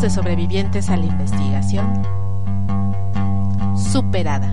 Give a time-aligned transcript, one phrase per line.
[0.00, 2.02] De sobrevivientes a la investigación.
[3.76, 4.50] Superada.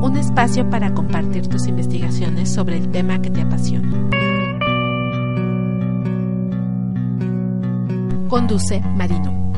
[0.00, 4.08] Un espacio para compartir tus investigaciones sobre el tema que te apasiona.
[8.28, 9.51] Conduce Marino.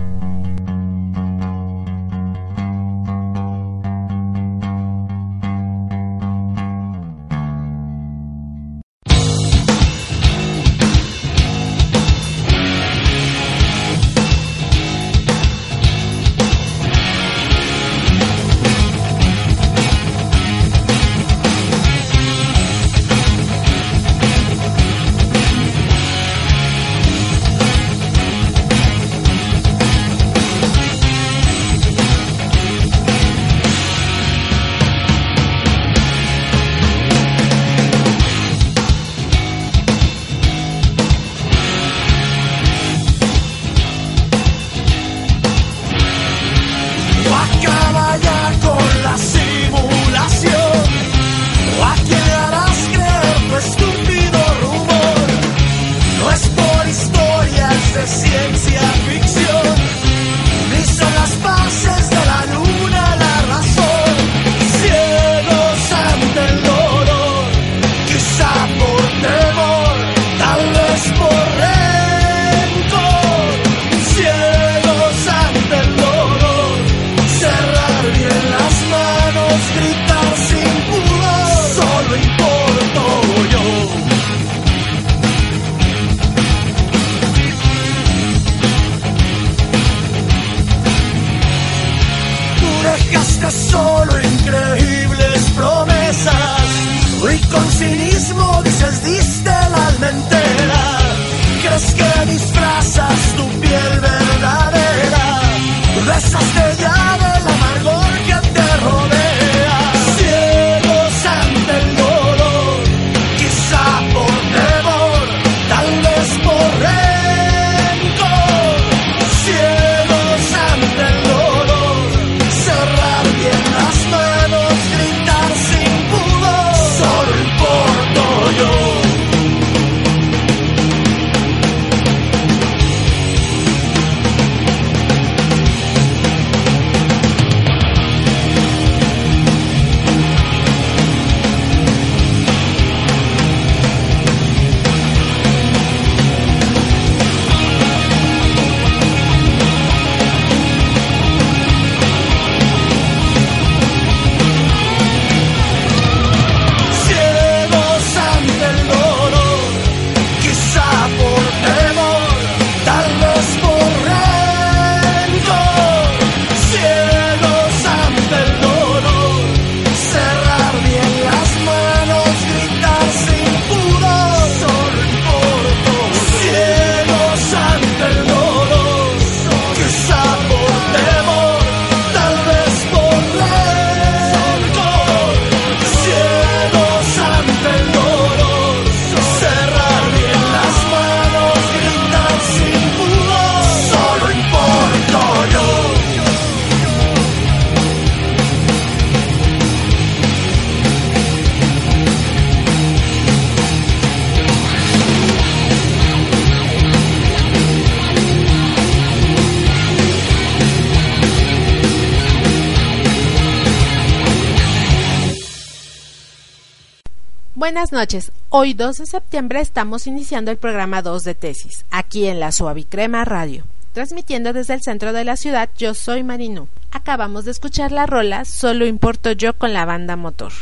[218.04, 218.32] Noches.
[218.50, 223.24] Hoy 2 de septiembre estamos iniciando el programa 2 de tesis, aquí en la Suavicrema
[223.24, 223.64] Radio.
[223.94, 226.68] Transmitiendo desde el centro de la ciudad, yo soy Marino.
[226.90, 230.52] Acabamos de escuchar la rola Solo importo yo con la banda Motor.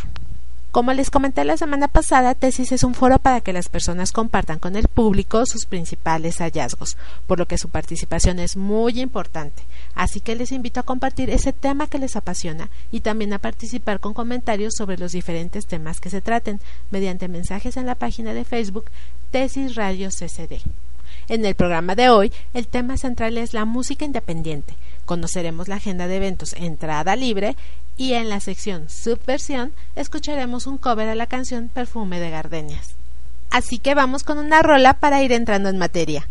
[0.72, 4.58] Como les comenté la semana pasada, Tesis es un foro para que las personas compartan
[4.58, 6.96] con el público sus principales hallazgos,
[7.26, 9.64] por lo que su participación es muy importante.
[9.94, 14.00] Así que les invito a compartir ese tema que les apasiona y también a participar
[14.00, 16.58] con comentarios sobre los diferentes temas que se traten
[16.90, 18.86] mediante mensajes en la página de Facebook
[19.30, 20.62] Tesis Radio CCD.
[21.28, 24.74] En el programa de hoy, el tema central es la música independiente.
[25.04, 27.56] Conoceremos la agenda de eventos Entrada Libre
[27.96, 32.94] y en la sección Subversión escucharemos un cover a la canción Perfume de Gardenias.
[33.50, 36.26] Así que vamos con una rola para ir entrando en materia.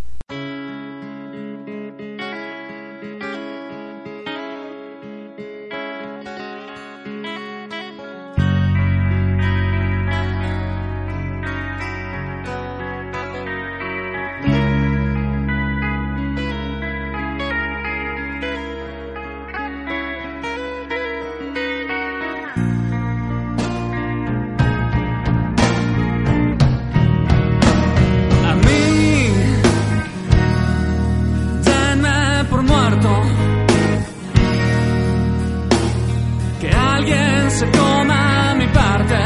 [36.59, 39.19] que alguien se toma mi parte.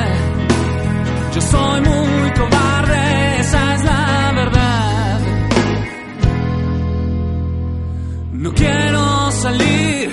[1.33, 5.19] Yo soy muy cobarde, esa es la verdad.
[8.31, 10.09] No quiero salir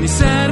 [0.00, 0.51] ni ser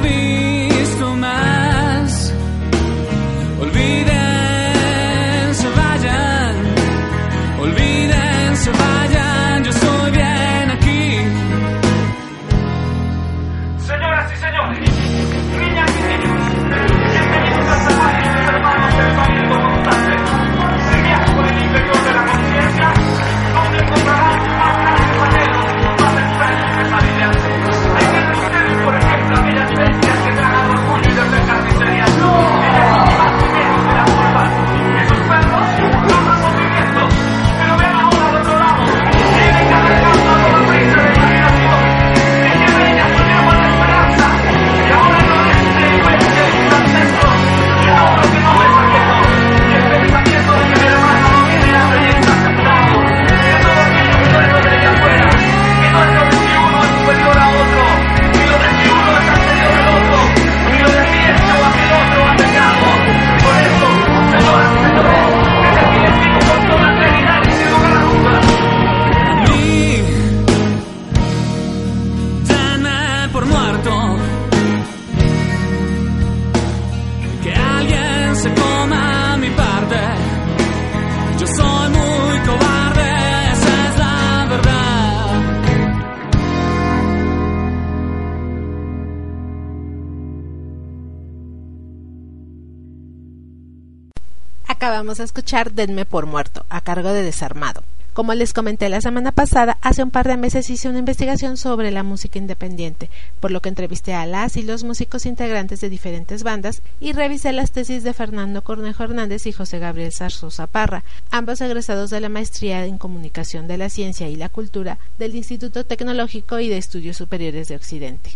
[95.01, 97.81] vamos a escuchar Denme por muerto, a cargo de Desarmado.
[98.13, 101.89] Como les comenté la semana pasada, hace un par de meses hice una investigación sobre
[101.89, 103.09] la música independiente,
[103.39, 107.51] por lo que entrevisté a las y los músicos integrantes de diferentes bandas y revisé
[107.51, 112.29] las tesis de Fernando Cornejo Hernández y José Gabriel Zarzosa Parra, ambos egresados de la
[112.29, 117.17] Maestría en Comunicación de la Ciencia y la Cultura del Instituto Tecnológico y de Estudios
[117.17, 118.33] Superiores de Occidente.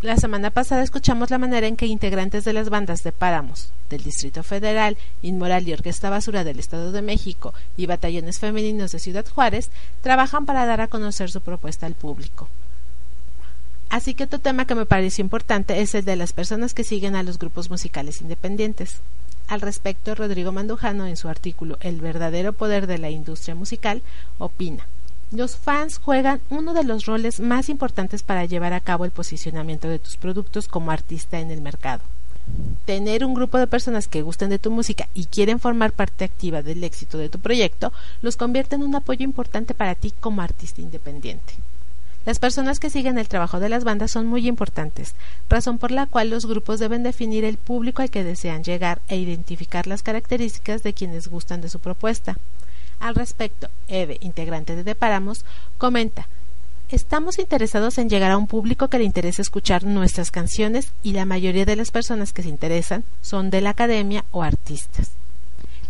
[0.00, 4.04] La semana pasada escuchamos la manera en que integrantes de las bandas de Páramos, del
[4.04, 9.26] Distrito Federal, Inmoral y Orquesta Basura del Estado de México y batallones femeninos de Ciudad
[9.26, 12.48] Juárez trabajan para dar a conocer su propuesta al público.
[13.90, 17.16] Así que otro tema que me pareció importante es el de las personas que siguen
[17.16, 19.00] a los grupos musicales independientes.
[19.48, 24.02] Al respecto, Rodrigo Mandujano, en su artículo El verdadero poder de la industria musical,
[24.38, 24.86] opina
[25.30, 29.88] los fans juegan uno de los roles más importantes para llevar a cabo el posicionamiento
[29.88, 32.02] de tus productos como artista en el mercado.
[32.86, 36.62] Tener un grupo de personas que gusten de tu música y quieren formar parte activa
[36.62, 37.92] del éxito de tu proyecto
[38.22, 41.54] los convierte en un apoyo importante para ti como artista independiente.
[42.24, 45.14] Las personas que siguen el trabajo de las bandas son muy importantes,
[45.48, 49.16] razón por la cual los grupos deben definir el público al que desean llegar e
[49.16, 52.36] identificar las características de quienes gustan de su propuesta.
[53.00, 55.44] Al respecto, Eve, integrante de Deparamos,
[55.78, 56.28] comenta
[56.90, 61.26] Estamos interesados en llegar a un público que le interese escuchar nuestras canciones y la
[61.26, 65.10] mayoría de las personas que se interesan son de la academia o artistas.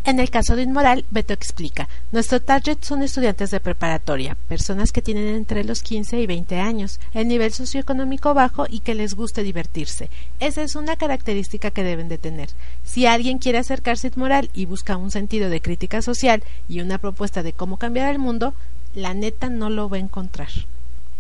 [0.09, 5.03] En el caso de Inmoral, Beto explica, nuestro target son estudiantes de preparatoria, personas que
[5.03, 9.43] tienen entre los 15 y 20 años, el nivel socioeconómico bajo y que les guste
[9.43, 10.09] divertirse.
[10.41, 12.49] Esa es una característica que deben de tener.
[12.85, 16.97] Si alguien quiere acercarse a Inmoral y busca un sentido de crítica social y una
[16.97, 18.55] propuesta de cómo cambiar el mundo,
[18.95, 20.49] la neta no lo va a encontrar.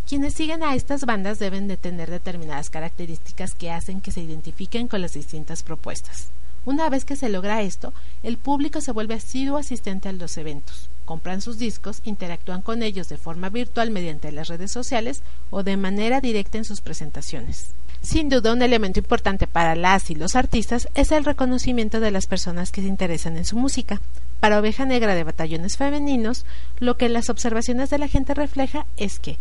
[0.09, 4.89] Quienes siguen a estas bandas deben de tener determinadas características que hacen que se identifiquen
[4.89, 6.31] con las distintas propuestas.
[6.69, 10.91] Una vez que se logra esto, el público se vuelve asiduo asistente a los eventos,
[11.07, 15.79] compran sus discos, interactúan con ellos de forma virtual mediante las redes sociales o de
[15.79, 17.69] manera directa en sus presentaciones.
[18.03, 22.27] Sin duda, un elemento importante para las y los artistas es el reconocimiento de las
[22.27, 24.03] personas que se interesan en su música.
[24.39, 26.45] Para Oveja Negra de Batallones Femeninos,
[26.81, 29.39] lo que las observaciones de la gente refleja es que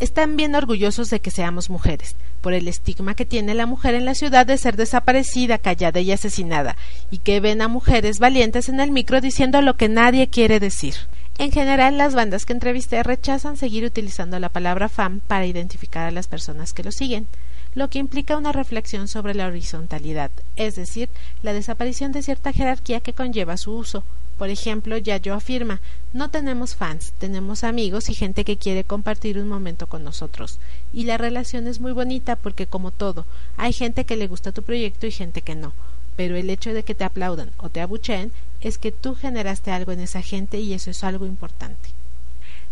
[0.00, 4.06] están bien orgullosos de que seamos mujeres, por el estigma que tiene la mujer en
[4.06, 6.76] la ciudad de ser desaparecida, callada y asesinada,
[7.10, 10.94] y que ven a mujeres valientes en el micro diciendo lo que nadie quiere decir.
[11.38, 16.10] En general, las bandas que entrevisté rechazan seguir utilizando la palabra fam para identificar a
[16.10, 17.28] las personas que lo siguen,
[17.74, 21.08] lo que implica una reflexión sobre la horizontalidad, es decir,
[21.42, 24.02] la desaparición de cierta jerarquía que conlleva su uso,
[24.40, 25.82] por ejemplo, Yayo afirma,
[26.14, 30.58] no tenemos fans, tenemos amigos y gente que quiere compartir un momento con nosotros.
[30.94, 33.26] Y la relación es muy bonita porque como todo,
[33.58, 35.74] hay gente que le gusta tu proyecto y gente que no.
[36.16, 38.32] Pero el hecho de que te aplaudan o te abucheen
[38.62, 41.90] es que tú generaste algo en esa gente y eso es algo importante.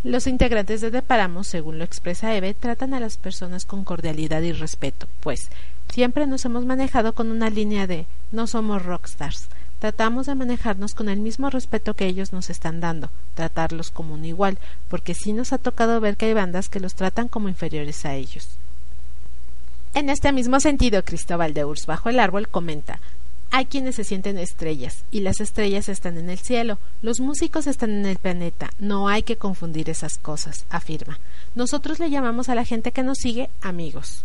[0.03, 4.53] Los integrantes de Deparamos, según lo expresa Eve, tratan a las personas con cordialidad y
[4.53, 5.51] respeto, pues
[5.91, 11.09] siempre nos hemos manejado con una línea de no somos rockstars, tratamos de manejarnos con
[11.09, 14.59] el mismo respeto que ellos nos están dando, tratarlos como un igual,
[14.89, 18.15] porque sí nos ha tocado ver que hay bandas que los tratan como inferiores a
[18.15, 18.49] ellos.
[19.95, 23.01] En este mismo sentido, Cristóbal de Urs bajo el árbol comenta
[23.51, 27.91] hay quienes se sienten estrellas, y las estrellas están en el cielo, los músicos están
[27.91, 31.19] en el planeta, no hay que confundir esas cosas, afirma.
[31.55, 34.25] Nosotros le llamamos a la gente que nos sigue amigos.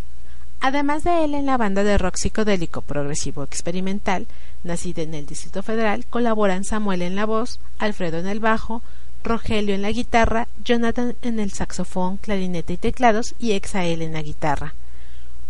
[0.66, 4.28] Además de él en la banda de rock psicodélico progresivo experimental,
[4.64, 8.82] nacida en el Distrito Federal, colaboran Samuel en la voz, Alfredo en el bajo,
[9.26, 14.22] Rogelio en la guitarra, Jonathan en el saxofón, clarinete y teclados y Exael en la
[14.22, 14.74] guitarra.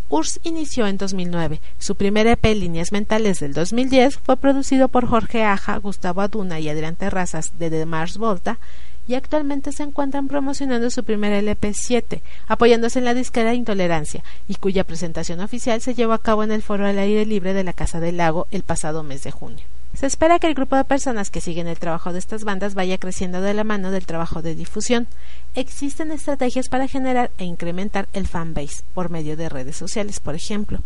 [0.09, 1.61] Urs inició en 2009.
[1.77, 6.69] Su primer EP Líneas Mentales del 2010 fue producido por Jorge Aja, Gustavo Aduna y
[6.69, 8.57] Adrián Terrazas de The Mars Volta
[9.07, 14.55] y actualmente se encuentran promocionando su primer LP 7, apoyándose en la disquera Intolerancia, y
[14.55, 17.73] cuya presentación oficial se llevó a cabo en el foro al aire libre de la
[17.73, 19.65] Casa del Lago el pasado mes de junio.
[19.93, 22.97] Se espera que el grupo de personas que siguen el trabajo de estas bandas vaya
[22.97, 25.07] creciendo de la mano del trabajo de difusión.
[25.53, 30.79] Existen estrategias para generar e incrementar el fanbase por medio de redes sociales, por ejemplo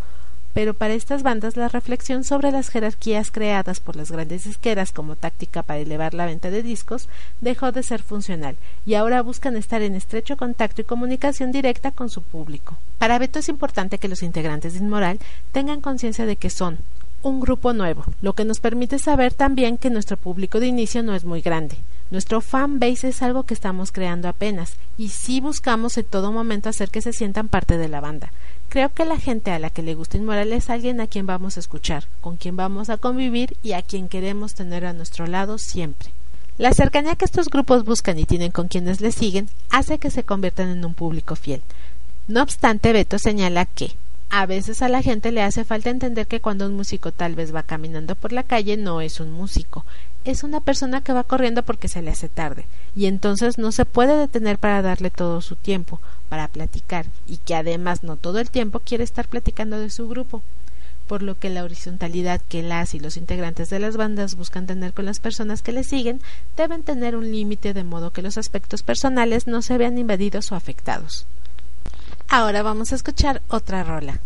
[0.58, 5.16] pero para estas bandas la reflexión sobre las jerarquías creadas por las grandes disqueras como
[5.16, 7.10] táctica para elevar la venta de discos
[7.42, 12.10] dejó de ser funcional y ahora buscan estar en estrecho contacto y comunicación directa con
[12.10, 12.76] su público.
[12.98, 15.20] Para Beto es importante que los integrantes de Inmoral
[15.52, 16.80] tengan conciencia de que son
[17.22, 21.14] un grupo nuevo, lo que nos permite saber también que nuestro público de inicio no
[21.14, 21.78] es muy grande.
[22.10, 26.70] Nuestro fan base es algo que estamos creando apenas y sí buscamos en todo momento
[26.70, 28.32] hacer que se sientan parte de la banda.
[28.70, 31.56] Creo que la gente a la que le gusta Inmoral es alguien a quien vamos
[31.56, 35.58] a escuchar, con quien vamos a convivir y a quien queremos tener a nuestro lado
[35.58, 36.10] siempre.
[36.58, 40.24] La cercanía que estos grupos buscan y tienen con quienes les siguen hace que se
[40.24, 41.62] conviertan en un público fiel.
[42.28, 43.96] No obstante, Beto señala que
[44.30, 47.56] a veces a la gente le hace falta entender que cuando un músico tal vez
[47.56, 49.86] va caminando por la calle no es un músico,
[50.26, 53.86] es una persona que va corriendo porque se le hace tarde, y entonces no se
[53.86, 58.50] puede detener para darle todo su tiempo, para platicar, y que además no todo el
[58.50, 60.42] tiempo quiere estar platicando de su grupo,
[61.08, 64.94] por lo que la horizontalidad que las y los integrantes de las bandas buscan tener
[64.94, 66.22] con las personas que les siguen
[66.58, 70.56] deben tener un límite de modo que los aspectos personales no se vean invadidos o
[70.56, 71.26] afectados.
[72.28, 74.20] Ahora vamos a escuchar otra rola.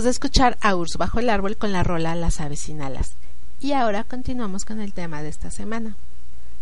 [0.00, 3.12] De escuchar a Urs bajo el árbol con la rola Las aves sin alas.
[3.60, 5.94] Y ahora continuamos con el tema de esta semana.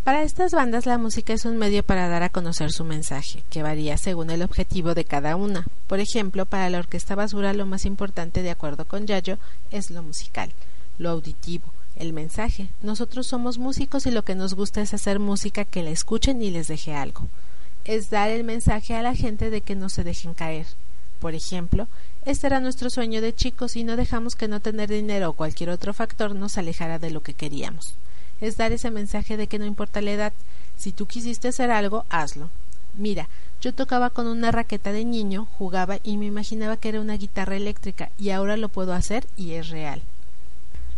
[0.03, 3.63] Para estas bandas la música es un medio para dar a conocer su mensaje, que
[3.63, 5.69] varía según el objetivo de cada una.
[5.87, 9.39] Por ejemplo, para la Orquesta Basura lo más importante, de acuerdo con Yayo,
[9.71, 10.51] es lo musical,
[10.99, 12.71] lo auditivo, el mensaje.
[12.83, 16.51] Nosotros somos músicos y lo que nos gusta es hacer música que la escuchen y
[16.51, 17.29] les deje algo.
[17.85, 20.67] Es dar el mensaje a la gente de que no se dejen caer.
[21.19, 21.89] Por ejemplo,
[22.25, 25.71] este era nuestro sueño de chicos y no dejamos que no tener dinero o cualquier
[25.71, 27.95] otro factor nos alejara de lo que queríamos
[28.41, 30.33] es dar ese mensaje de que no importa la edad,
[30.77, 32.51] si tú quisiste hacer algo, hazlo.
[32.97, 33.29] Mira,
[33.61, 37.57] yo tocaba con una raqueta de niño, jugaba y me imaginaba que era una guitarra
[37.57, 40.03] eléctrica y ahora lo puedo hacer y es real.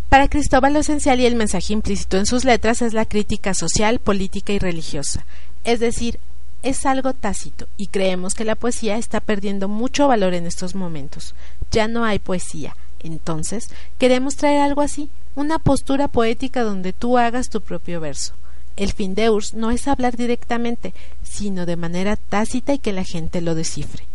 [0.08, 4.00] Para Cristóbal lo esencial y el mensaje implícito en sus letras es la crítica social,
[4.00, 5.24] política y religiosa,
[5.64, 6.18] es decir,
[6.62, 11.34] es algo tácito y creemos que la poesía está perdiendo mucho valor en estos momentos.
[11.70, 12.76] Ya no hay poesía.
[12.98, 13.68] Entonces,
[13.98, 18.34] queremos traer algo así, una postura poética donde tú hagas tu propio verso.
[18.76, 23.04] El fin de Urs no es hablar directamente, sino de manera tácita y que la
[23.04, 24.09] gente lo descifre.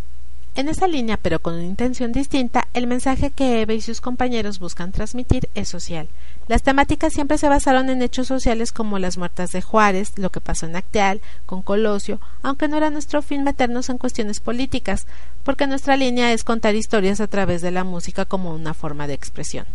[0.57, 4.59] En esa línea, pero con una intención distinta, el mensaje que Eve y sus compañeros
[4.59, 6.07] buscan transmitir es social.
[6.47, 10.39] Las temáticas siempre se basaron en hechos sociales como las muertas de Juárez, lo que
[10.39, 15.07] pasó en Acteal, con Colosio, aunque no era nuestro fin meternos en cuestiones políticas,
[15.43, 19.13] porque nuestra línea es contar historias a través de la música como una forma de
[19.13, 19.65] expresión.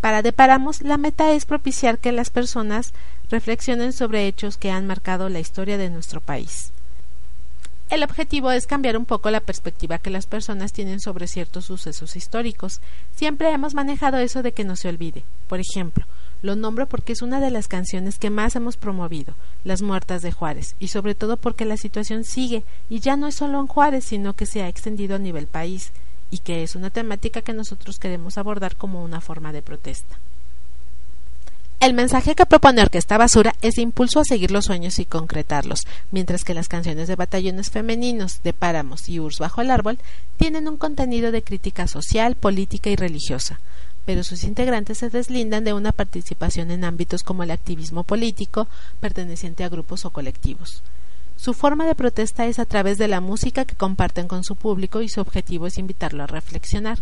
[0.00, 2.94] Para Deparamos, la meta es propiciar que las personas
[3.30, 6.72] reflexionen sobre hechos que han marcado la historia de nuestro país.
[7.90, 12.14] El objetivo es cambiar un poco la perspectiva que las personas tienen sobre ciertos sucesos
[12.14, 12.80] históricos.
[13.16, 15.24] Siempre hemos manejado eso de que no se olvide.
[15.48, 16.06] Por ejemplo,
[16.40, 20.30] lo nombro porque es una de las canciones que más hemos promovido, Las Muertas de
[20.30, 24.04] Juárez, y sobre todo porque la situación sigue, y ya no es solo en Juárez,
[24.04, 25.90] sino que se ha extendido a nivel país
[26.30, 30.16] y que es una temática que nosotros queremos abordar como una forma de protesta.
[31.80, 35.86] El mensaje que propone Orquesta Basura es de impulso a seguir los sueños y concretarlos,
[36.10, 39.98] mientras que las canciones de batallones femeninos, de Páramos y Urs bajo el árbol
[40.36, 43.60] tienen un contenido de crítica social, política y religiosa,
[44.04, 48.68] pero sus integrantes se deslindan de una participación en ámbitos como el activismo político,
[49.00, 50.82] perteneciente a grupos o colectivos.
[51.36, 55.00] Su forma de protesta es a través de la música que comparten con su público
[55.00, 56.98] y su objetivo es invitarlo a reflexionar.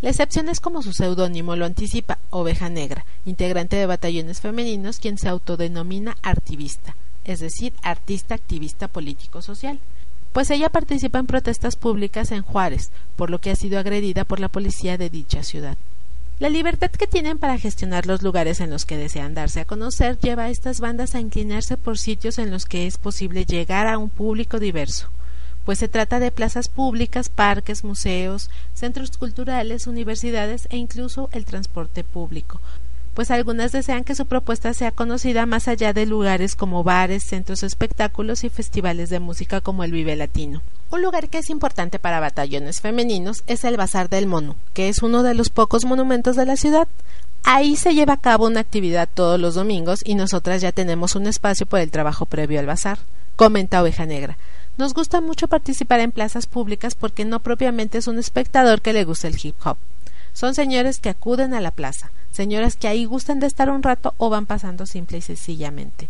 [0.00, 5.18] La excepción es como su seudónimo lo anticipa, Oveja Negra, integrante de batallones femeninos, quien
[5.18, 9.80] se autodenomina artivista, es decir, artista activista político-social
[10.32, 14.40] pues ella participa en protestas públicas en Juárez, por lo que ha sido agredida por
[14.40, 15.76] la policía de dicha ciudad.
[16.38, 20.16] La libertad que tienen para gestionar los lugares en los que desean darse a conocer
[20.20, 23.98] lleva a estas bandas a inclinarse por sitios en los que es posible llegar a
[23.98, 25.10] un público diverso,
[25.68, 32.04] pues se trata de plazas públicas, parques, museos, centros culturales, universidades e incluso el transporte
[32.04, 32.58] público,
[33.12, 37.60] pues algunas desean que su propuesta sea conocida más allá de lugares como bares, centros
[37.60, 40.62] de espectáculos y festivales de música como el Vive Latino.
[40.90, 45.02] Un lugar que es importante para batallones femeninos es el Bazar del Mono, que es
[45.02, 46.88] uno de los pocos monumentos de la ciudad.
[47.44, 51.26] Ahí se lleva a cabo una actividad todos los domingos y nosotras ya tenemos un
[51.26, 53.00] espacio por el trabajo previo al bazar,
[53.36, 54.38] comenta Oveja Negra.
[54.78, 59.02] Nos gusta mucho participar en plazas públicas porque no propiamente es un espectador que le
[59.02, 59.76] gusta el hip hop.
[60.32, 64.14] Son señores que acuden a la plaza, señoras que ahí gustan de estar un rato
[64.18, 66.08] o van pasando simple y sencillamente.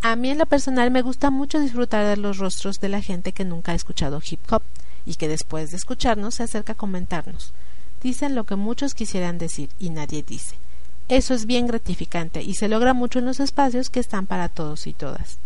[0.00, 3.32] A mí en lo personal me gusta mucho disfrutar de los rostros de la gente
[3.32, 4.62] que nunca ha escuchado hip hop
[5.04, 7.52] y que después de escucharnos se acerca a comentarnos.
[8.00, 10.54] Dicen lo que muchos quisieran decir y nadie dice.
[11.08, 14.86] Eso es bien gratificante y se logra mucho en los espacios que están para todos
[14.86, 15.38] y todas.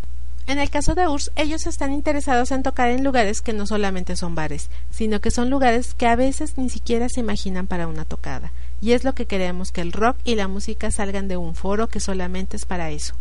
[0.46, 4.16] En el caso de URSS, ellos están interesados en tocar en lugares que no solamente
[4.16, 8.04] son bares, sino que son lugares que a veces ni siquiera se imaginan para una
[8.04, 11.54] tocada, y es lo que queremos que el rock y la música salgan de un
[11.54, 13.14] foro que solamente es para eso.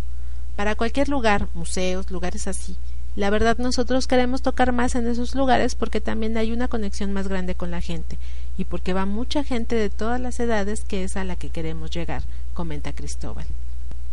[0.55, 2.75] Para cualquier lugar, museos, lugares así.
[3.15, 7.27] La verdad nosotros queremos tocar más en esos lugares porque también hay una conexión más
[7.27, 8.17] grande con la gente
[8.57, 11.91] y porque va mucha gente de todas las edades que es a la que queremos
[11.91, 13.45] llegar, comenta Cristóbal.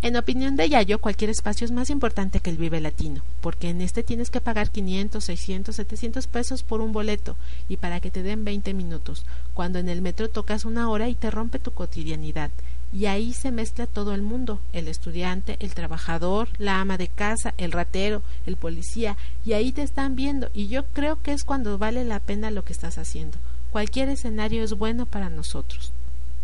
[0.00, 3.80] En opinión de Yayo, cualquier espacio es más importante que el Vive Latino, porque en
[3.80, 7.36] este tienes que pagar 500, 600, 700 pesos por un boleto
[7.68, 11.16] y para que te den 20 minutos, cuando en el metro tocas una hora y
[11.16, 12.52] te rompe tu cotidianidad.
[12.92, 17.52] Y ahí se mezcla todo el mundo, el estudiante, el trabajador, la ama de casa,
[17.58, 21.76] el ratero, el policía, y ahí te están viendo, y yo creo que es cuando
[21.76, 23.36] vale la pena lo que estás haciendo.
[23.72, 25.92] Cualquier escenario es bueno para nosotros.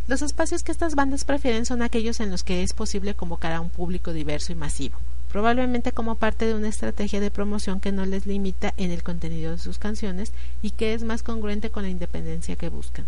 [0.06, 3.62] Los espacios que estas bandas prefieren son aquellos en los que es posible convocar a
[3.62, 4.98] un público diverso y masivo,
[5.32, 9.52] probablemente como parte de una estrategia de promoción que no les limita en el contenido
[9.52, 13.06] de sus canciones y que es más congruente con la independencia que buscan.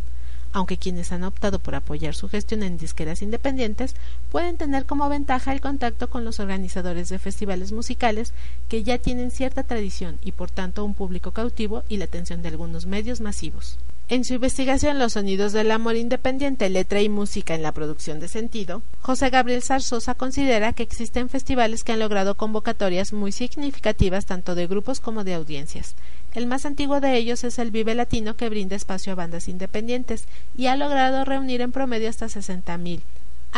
[0.52, 3.94] aunque quienes han optado por apoyar su gestión en disqueras independientes
[4.30, 8.32] pueden tener como ventaja el contacto con los organizadores de festivales musicales
[8.70, 12.48] que ya tienen cierta tradición y por tanto un público cautivo y la atención de
[12.48, 13.76] algunos medios masivos.
[14.08, 18.28] En su investigación Los sonidos del amor independiente, letra y música en la producción de
[18.28, 24.54] sentido, José Gabriel Zarzosa considera que existen festivales que han logrado convocatorias muy significativas tanto
[24.54, 25.96] de grupos como de audiencias.
[26.34, 30.26] El más antiguo de ellos es el Vive Latino que brinda espacio a bandas independientes
[30.56, 33.00] y ha logrado reunir en promedio hasta 60.000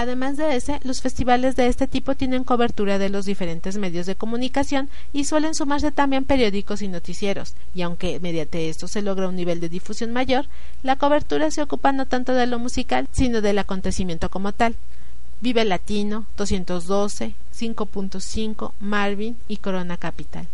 [0.01, 4.15] Además de ese, los festivales de este tipo tienen cobertura de los diferentes medios de
[4.15, 9.35] comunicación y suelen sumarse también periódicos y noticieros, y aunque mediante esto se logra un
[9.35, 10.47] nivel de difusión mayor,
[10.85, 14.77] la cobertura se ocupa no tanto de lo musical, sino del acontecimiento como tal.
[15.41, 20.47] Vive Latino, 212, 5.5, Marvin y Corona Capital.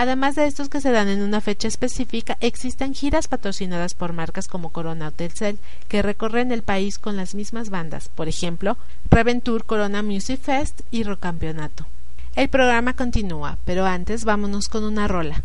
[0.00, 4.48] Además de estos que se dan en una fecha específica, existen giras patrocinadas por marcas
[4.48, 5.58] como Corona o Telcel
[5.88, 8.78] que recorren el país con las mismas bandas, por ejemplo,
[9.10, 11.84] Reventur Corona Music Fest y Rocampeonato.
[12.34, 15.44] El programa continúa, pero antes vámonos con una rola.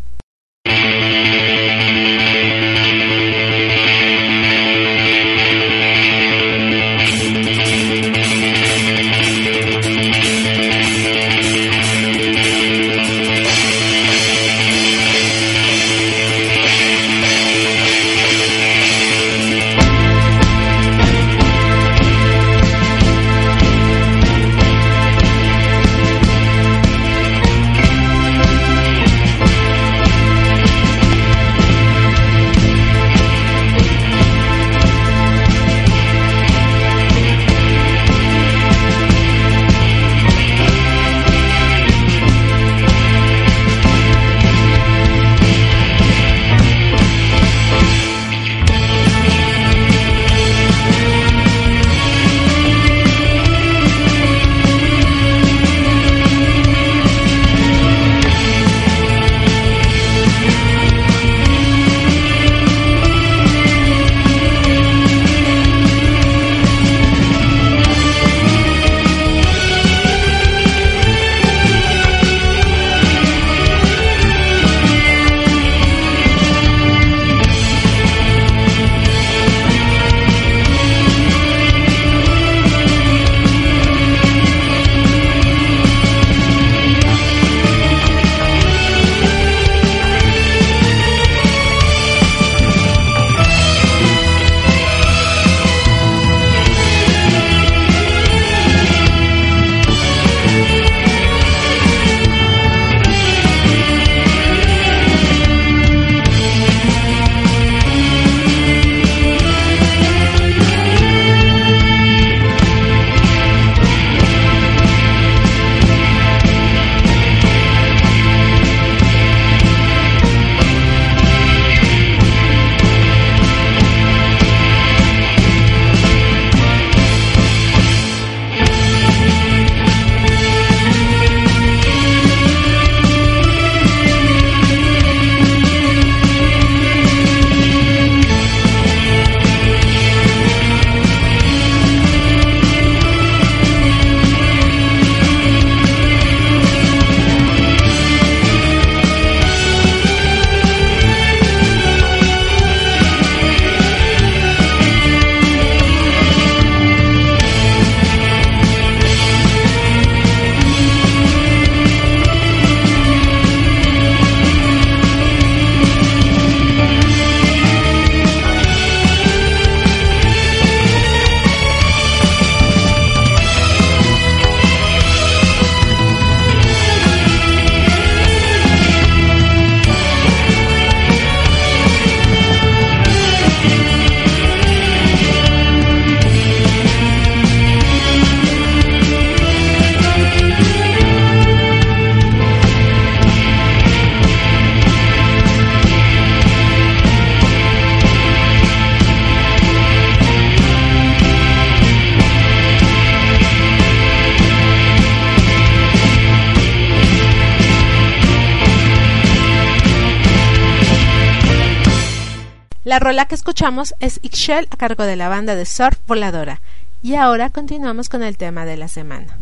[214.00, 216.60] Es Ixchel a cargo de la banda de Surf Voladora.
[217.02, 219.38] Y ahora continuamos con el tema de la semana.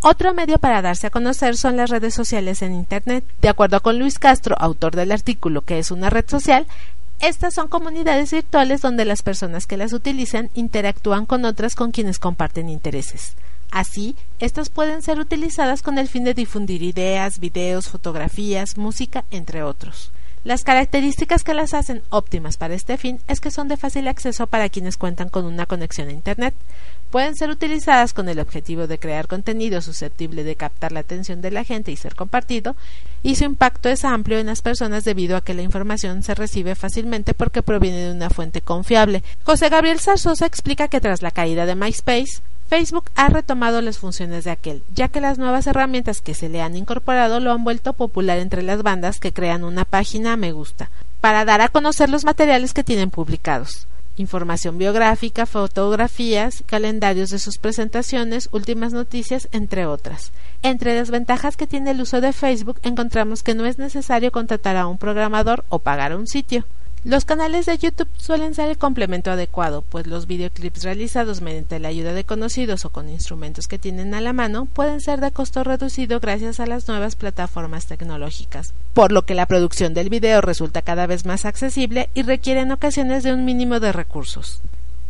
[0.00, 3.24] Otro medio para darse a conocer son las redes sociales en Internet.
[3.42, 6.66] De acuerdo con Luis Castro, autor del artículo que es una red social,
[7.20, 12.20] Estas son comunidades virtuales donde las personas que las utilizan interactúan con otras con quienes
[12.20, 13.34] comparten intereses.
[13.72, 19.64] Así, estas pueden ser utilizadas con el fin de difundir ideas, videos, fotografías, música, entre
[19.64, 20.12] otros.
[20.44, 24.46] Las características que las hacen óptimas para este fin es que son de fácil acceso
[24.46, 26.54] para quienes cuentan con una conexión a Internet.
[27.10, 31.50] Pueden ser utilizadas con el objetivo de crear contenido susceptible de captar la atención de
[31.50, 32.76] la gente y ser compartido,
[33.22, 36.74] y su impacto es amplio en las personas debido a que la información se recibe
[36.74, 39.22] fácilmente porque proviene de una fuente confiable.
[39.42, 44.44] José Gabriel Zarzosa explica que tras la caída de MySpace, Facebook ha retomado las funciones
[44.44, 47.94] de aquel, ya que las nuevas herramientas que se le han incorporado lo han vuelto
[47.94, 50.90] popular entre las bandas que crean una página me gusta,
[51.22, 53.86] para dar a conocer los materiales que tienen publicados.
[54.18, 60.32] Información biográfica, fotografías, calendarios de sus presentaciones, últimas noticias, entre otras.
[60.62, 64.76] Entre las ventajas que tiene el uso de Facebook encontramos que no es necesario contratar
[64.76, 66.64] a un programador o pagar un sitio.
[67.04, 71.88] Los canales de YouTube suelen ser el complemento adecuado, pues los videoclips realizados mediante la
[71.88, 75.62] ayuda de conocidos o con instrumentos que tienen a la mano pueden ser de costo
[75.62, 80.82] reducido gracias a las nuevas plataformas tecnológicas, por lo que la producción del video resulta
[80.82, 84.60] cada vez más accesible y requiere en ocasiones de un mínimo de recursos.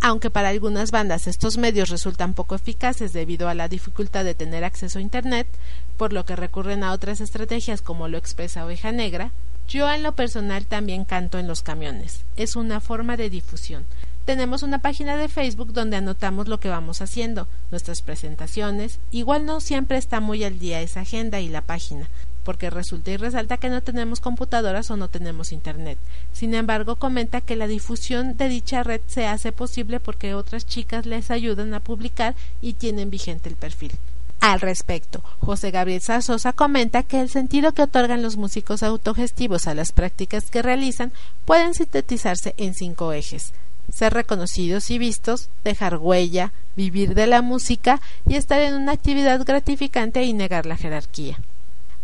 [0.01, 4.63] Aunque para algunas bandas estos medios resultan poco eficaces debido a la dificultad de tener
[4.63, 5.49] acceso a Internet,
[5.97, 9.33] por lo que recurren a otras estrategias como lo expresa Oveja Negra,
[9.69, 12.25] yo en lo personal también canto en los camiones.
[12.37, 13.85] Es una forma de difusión.
[14.25, 18.99] Tenemos una página de Facebook donde anotamos lo que vamos haciendo, nuestras presentaciones.
[19.11, 22.09] Igual no siempre está muy al día esa agenda y la página,
[22.45, 25.99] porque resulta y resalta que no tenemos computadoras o no tenemos internet.
[26.33, 31.05] Sin embargo, comenta que la difusión de dicha red se hace posible porque otras chicas
[31.05, 33.93] les ayudan a publicar y tienen vigente el perfil.
[34.41, 39.75] Al respecto, José Gabriel Zarzosa comenta que el sentido que otorgan los músicos autogestivos a
[39.75, 41.13] las prácticas que realizan
[41.45, 43.53] pueden sintetizarse en cinco ejes
[43.93, 49.45] ser reconocidos y vistos, dejar huella, vivir de la música y estar en una actividad
[49.45, 51.39] gratificante y negar la jerarquía.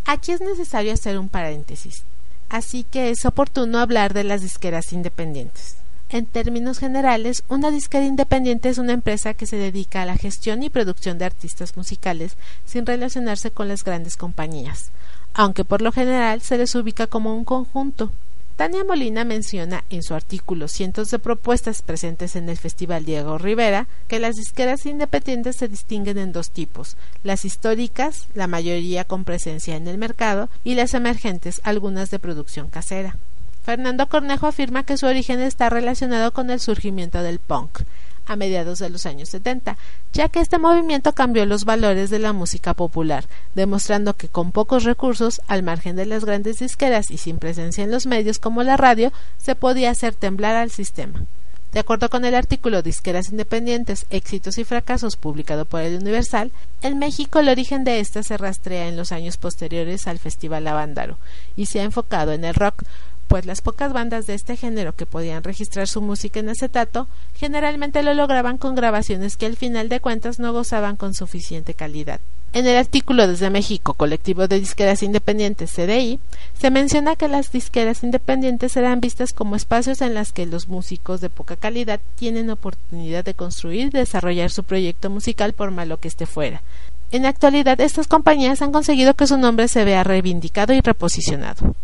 [0.07, 2.05] Aquí es necesario hacer un paréntesis,
[2.49, 5.77] así que es oportuno hablar de las disqueras independientes.
[6.14, 10.62] En términos generales, una disquera independiente es una empresa que se dedica a la gestión
[10.62, 14.92] y producción de artistas musicales sin relacionarse con las grandes compañías,
[15.33, 18.12] aunque por lo general se les ubica como un conjunto.
[18.55, 23.88] Tania Molina menciona en su artículo Cientos de propuestas presentes en el Festival Diego Rivera
[24.07, 29.74] que las disqueras independientes se distinguen en dos tipos, las históricas, la mayoría con presencia
[29.74, 33.16] en el mercado, y las emergentes, algunas de producción casera.
[33.64, 37.81] Fernando Cornejo afirma que su origen está relacionado con el surgimiento del punk
[38.27, 39.77] a mediados de los años 70,
[40.12, 43.24] ya que este movimiento cambió los valores de la música popular,
[43.55, 47.90] demostrando que con pocos recursos, al margen de las grandes disqueras y sin presencia en
[47.90, 51.24] los medios como la radio, se podía hacer temblar al sistema.
[51.72, 57.00] De acuerdo con el artículo Disqueras Independientes, Éxitos y Fracasos publicado por el Universal, en
[57.00, 61.18] México el origen de esta se rastrea en los años posteriores al Festival Avándaro
[61.57, 62.85] y se ha enfocado en el rock,
[63.26, 68.02] pues las pocas bandas de este género que podían registrar su música en acetato generalmente
[68.02, 72.20] lo lograban con grabaciones que al final de cuentas no gozaban con suficiente calidad.
[72.54, 76.20] En el artículo desde México, colectivo de disqueras independientes CDI,
[76.56, 81.20] se menciona que las disqueras independientes serán vistas como espacios en los que los músicos
[81.20, 86.06] de poca calidad tienen oportunidad de construir y desarrollar su proyecto musical por malo que
[86.06, 86.62] esté fuera.
[87.10, 91.74] En la actualidad, estas compañías han conseguido que su nombre se vea reivindicado y reposicionado.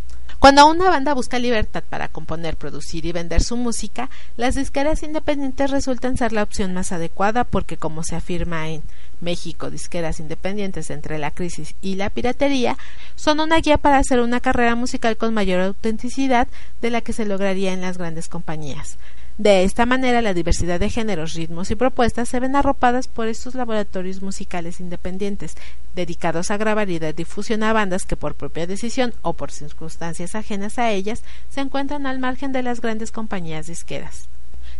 [0.40, 5.70] Cuando una banda busca libertad para componer, producir y vender su música, las disqueras independientes
[5.70, 8.82] resultan ser la opción más adecuada porque, como se afirma en
[9.20, 12.78] México, disqueras independientes entre la crisis y la piratería,
[13.16, 16.48] son una guía para hacer una carrera musical con mayor autenticidad
[16.80, 18.96] de la que se lograría en las grandes compañías.
[19.38, 23.54] De esta manera, la diversidad de géneros, ritmos y propuestas se ven arropadas por estos
[23.54, 25.56] laboratorios musicales independientes,
[25.94, 30.34] dedicados a grabar y dar difusión a bandas que por propia decisión o por circunstancias
[30.34, 34.28] ajenas a ellas se encuentran al margen de las grandes compañías disqueras.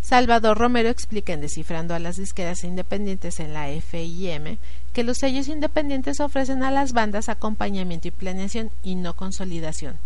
[0.03, 4.59] Salvador Romero explica en Descifrando a las disqueras independientes en la FIM
[4.93, 9.99] que los sellos independientes ofrecen a las bandas acompañamiento y planeación y no consolidación.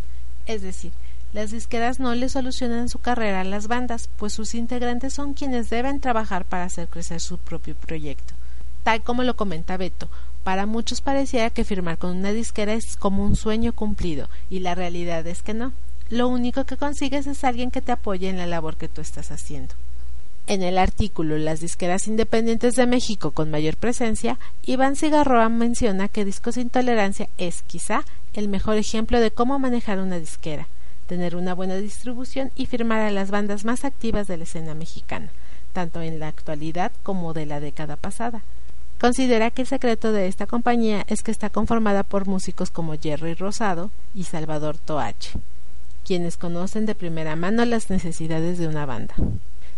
[0.46, 0.92] Es decir,
[1.34, 5.68] las disqueras no le solucionan su carrera a las bandas, pues sus integrantes son quienes
[5.68, 8.34] deben trabajar para hacer crecer su propio proyecto.
[8.84, 10.08] Tal como lo comenta Beto,
[10.44, 14.76] para muchos pareciera que firmar con una disquera es como un sueño cumplido, y la
[14.76, 15.72] realidad es que no.
[16.08, 19.32] Lo único que consigues es alguien que te apoye en la labor que tú estás
[19.32, 19.74] haciendo.
[20.46, 26.24] En el artículo Las disqueras independientes de México con mayor presencia, Iván Cigarroa menciona que
[26.24, 30.68] Discos Intolerancia es quizá el mejor ejemplo de cómo manejar una disquera
[31.06, 35.30] tener una buena distribución y firmar a las bandas más activas de la escena mexicana,
[35.72, 38.42] tanto en la actualidad como de la década pasada.
[39.00, 43.34] Considera que el secreto de esta compañía es que está conformada por músicos como Jerry
[43.34, 45.32] Rosado y Salvador Toache,
[46.04, 49.14] quienes conocen de primera mano las necesidades de una banda.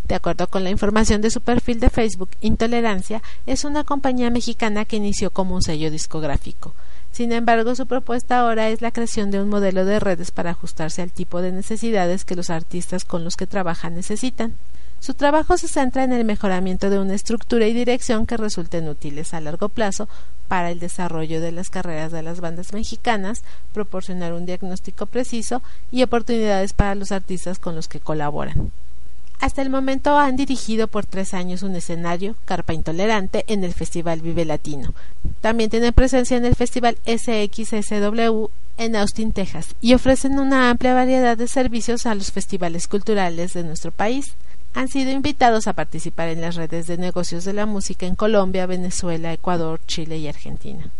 [0.06, 4.84] De acuerdo con la información de su perfil de Facebook, Intolerancia es una compañía mexicana
[4.84, 6.74] que inició como un sello discográfico.
[7.16, 11.00] Sin embargo, su propuesta ahora es la creación de un modelo de redes para ajustarse
[11.00, 14.52] al tipo de necesidades que los artistas con los que trabajan necesitan.
[15.00, 19.32] Su trabajo se centra en el mejoramiento de una estructura y dirección que resulten útiles
[19.32, 20.10] a largo plazo
[20.46, 26.02] para el desarrollo de las carreras de las bandas mexicanas, proporcionar un diagnóstico preciso y
[26.02, 28.72] oportunidades para los artistas con los que colaboran.
[29.40, 34.20] Hasta el momento han dirigido por tres años un escenario, Carpa Intolerante, en el Festival
[34.20, 34.94] Vive Latino.
[35.40, 38.46] También tienen presencia en el Festival SXSW
[38.78, 43.62] en Austin, Texas, y ofrecen una amplia variedad de servicios a los festivales culturales de
[43.62, 44.34] nuestro país.
[44.74, 48.66] Han sido invitados a participar en las redes de negocios de la música en Colombia,
[48.66, 50.90] Venezuela, Ecuador, Chile y Argentina.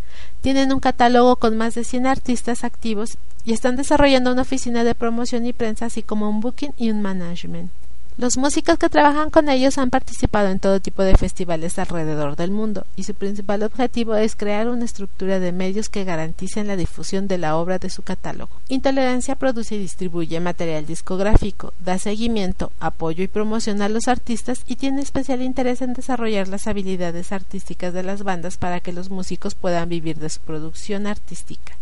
[0.40, 4.94] Tienen un catálogo con más de 100 artistas activos y están desarrollando una oficina de
[4.94, 7.70] promoción y prensa, así como un booking y un management.
[8.18, 12.50] Los músicos que trabajan con ellos han participado en todo tipo de festivales alrededor del
[12.50, 17.28] mundo y su principal objetivo es crear una estructura de medios que garanticen la difusión
[17.28, 18.56] de la obra de su catálogo.
[18.70, 24.76] Intolerancia produce y distribuye material discográfico, da seguimiento, apoyo y promoción a los artistas y
[24.76, 29.54] tiene especial interés en desarrollar las habilidades artísticas de las bandas para que los músicos
[29.54, 31.76] puedan vivir de su producción artística.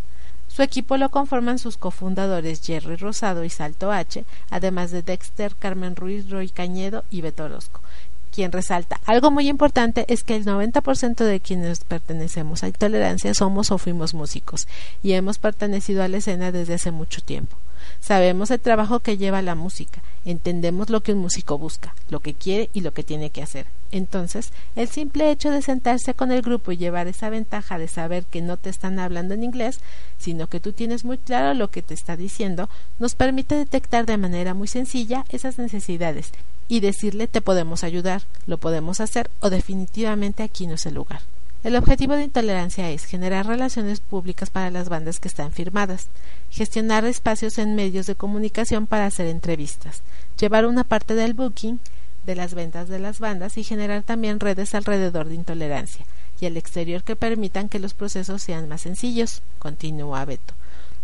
[0.54, 5.96] Su equipo lo conforman sus cofundadores Jerry Rosado y Salto H, además de Dexter, Carmen
[5.96, 7.80] Ruiz, Roy Cañedo y Beto Orozco,
[8.30, 13.72] quien resalta algo muy importante es que el 90% de quienes pertenecemos a Intolerancia somos
[13.72, 14.68] o fuimos músicos
[15.02, 17.56] y hemos pertenecido a la escena desde hace mucho tiempo.
[18.00, 22.34] Sabemos el trabajo que lleva la música, entendemos lo que un músico busca, lo que
[22.34, 23.66] quiere y lo que tiene que hacer.
[23.92, 28.24] Entonces, el simple hecho de sentarse con el grupo y llevar esa ventaja de saber
[28.24, 29.78] que no te están hablando en inglés,
[30.18, 32.68] sino que tú tienes muy claro lo que te está diciendo,
[32.98, 36.32] nos permite detectar de manera muy sencilla esas necesidades
[36.66, 41.20] y decirle te podemos ayudar, lo podemos hacer o definitivamente aquí no es el lugar.
[41.64, 46.08] El objetivo de intolerancia es generar relaciones públicas para las bandas que están firmadas,
[46.50, 50.02] gestionar espacios en medios de comunicación para hacer entrevistas,
[50.38, 51.80] llevar una parte del booking
[52.26, 56.04] de las ventas de las bandas y generar también redes alrededor de intolerancia
[56.38, 60.52] y al exterior que permitan que los procesos sean más sencillos, continúa Beto.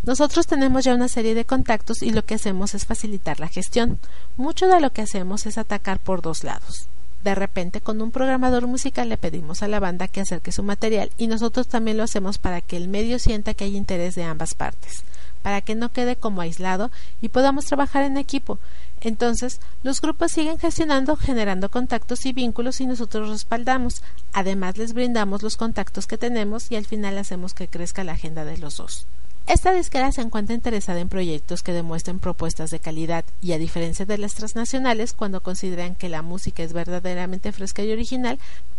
[0.02, 3.98] Nosotros tenemos ya una serie de contactos y lo que hacemos es facilitar la gestión.
[4.36, 6.90] Mucho de lo que hacemos es atacar por dos lados.
[7.22, 11.10] De repente, con un programador musical le pedimos a la banda que acerque su material
[11.18, 14.54] y nosotros también lo hacemos para que el medio sienta que hay interés de ambas
[14.54, 15.02] partes,
[15.42, 16.90] para que no quede como aislado
[17.20, 18.58] y podamos trabajar en equipo.
[19.02, 24.02] Entonces, los grupos siguen gestionando, generando contactos y vínculos y nosotros respaldamos.
[24.32, 28.44] Además, les brindamos los contactos que tenemos y al final hacemos que crezca la agenda
[28.44, 29.06] de los dos.
[29.50, 34.06] Esta disquera se encuentra interesada en proyectos que demuestren propuestas de calidad y a diferencia
[34.06, 38.38] de las transnacionales, cuando consideran que la música es verdaderamente fresca y original,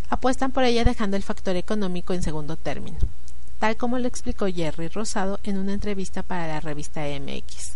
[0.10, 3.00] apuestan por ella dejando el factor económico en segundo término,
[3.60, 7.74] tal como lo explicó Jerry Rosado en una entrevista para la revista MX.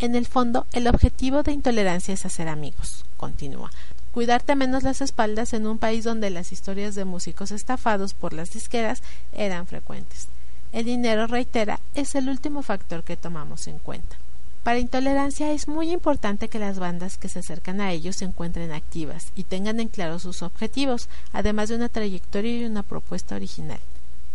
[0.00, 3.70] En el fondo, el objetivo de intolerancia es hacer amigos, continúa,
[4.10, 8.50] cuidarte menos las espaldas en un país donde las historias de músicos estafados por las
[8.50, 9.00] disqueras
[9.32, 10.26] eran frecuentes.
[10.72, 14.16] El dinero, reitera, es el último factor que tomamos en cuenta.
[14.62, 18.72] Para intolerancia es muy importante que las bandas que se acercan a ellos se encuentren
[18.72, 23.80] activas y tengan en claro sus objetivos, además de una trayectoria y una propuesta original.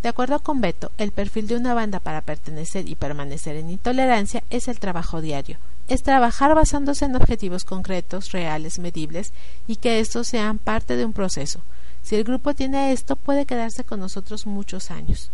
[0.03, 4.43] De acuerdo con Beto, el perfil de una banda para pertenecer y permanecer en intolerancia
[4.51, 5.57] es el trabajo diario.
[5.87, 9.33] Es trabajar basándose en objetivos concretos, reales, medibles
[9.65, 11.61] y que estos sean parte de un proceso.
[12.03, 15.31] Si el grupo tiene esto, puede quedarse con nosotros muchos años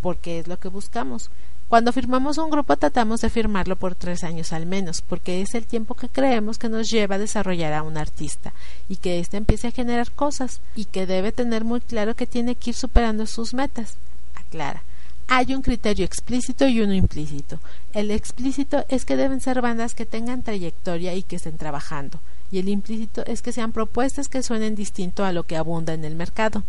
[0.00, 1.30] porque es lo que buscamos.
[1.68, 5.66] Cuando firmamos un grupo tratamos de firmarlo por tres años al menos, porque es el
[5.66, 8.52] tiempo que creemos que nos lleva a desarrollar a un artista
[8.88, 12.54] y que éste empiece a generar cosas y que debe tener muy claro que tiene
[12.54, 13.96] que ir superando sus metas.
[14.36, 14.84] Aclara.
[15.26, 17.58] Hay un criterio explícito y uno implícito.
[17.92, 22.20] El explícito es que deben ser bandas que tengan trayectoria y que estén trabajando,
[22.52, 26.04] y el implícito es que sean propuestas que suenen distinto a lo que abunda en
[26.04, 26.62] el mercado.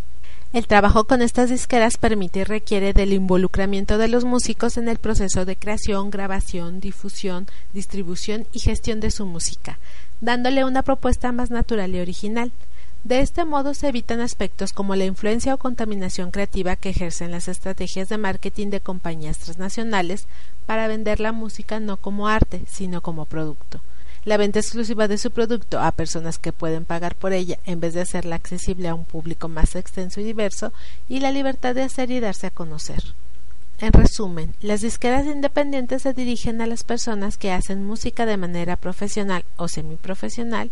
[0.54, 4.98] El trabajo con estas disqueras permite y requiere del involucramiento de los músicos en el
[4.98, 9.78] proceso de creación, grabación, difusión, distribución y gestión de su música,
[10.22, 12.54] dándole una propuesta más natural y original.
[13.04, 17.50] De este modo se evitan aspectos como la influencia o contaminación creativa que ejercen las
[17.50, 20.28] estrategias de marketing de compañías transnacionales
[20.66, 23.82] para vender la música no como arte, sino como producto.
[24.28, 27.94] La venta exclusiva de su producto a personas que pueden pagar por ella en vez
[27.94, 30.74] de hacerla accesible a un público más extenso y diverso
[31.08, 33.02] y la libertad de hacer y darse a conocer.
[33.80, 38.76] En resumen, las disqueras independientes se dirigen a las personas que hacen música de manera
[38.76, 40.72] profesional o semiprofesional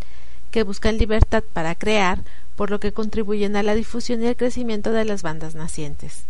[0.52, 2.24] que buscan libertad para crear,
[2.58, 6.26] por lo que contribuyen a la difusión y el crecimiento de las bandas nacientes.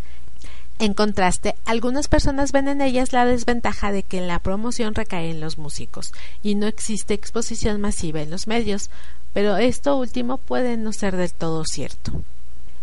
[0.77, 5.39] En contraste, algunas personas ven en ellas la desventaja de que la promoción recae en
[5.39, 6.11] los músicos
[6.43, 8.89] y no existe exposición masiva en los medios,
[9.33, 12.23] pero esto último puede no ser del todo cierto.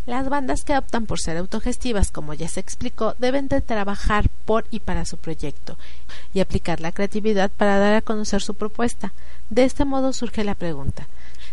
[0.07, 4.65] Las bandas que optan por ser autogestivas, como ya se explicó, deben de trabajar por
[4.71, 5.77] y para su proyecto
[6.33, 9.13] y aplicar la creatividad para dar a conocer su propuesta.
[9.51, 11.09] De este modo surge la pregunta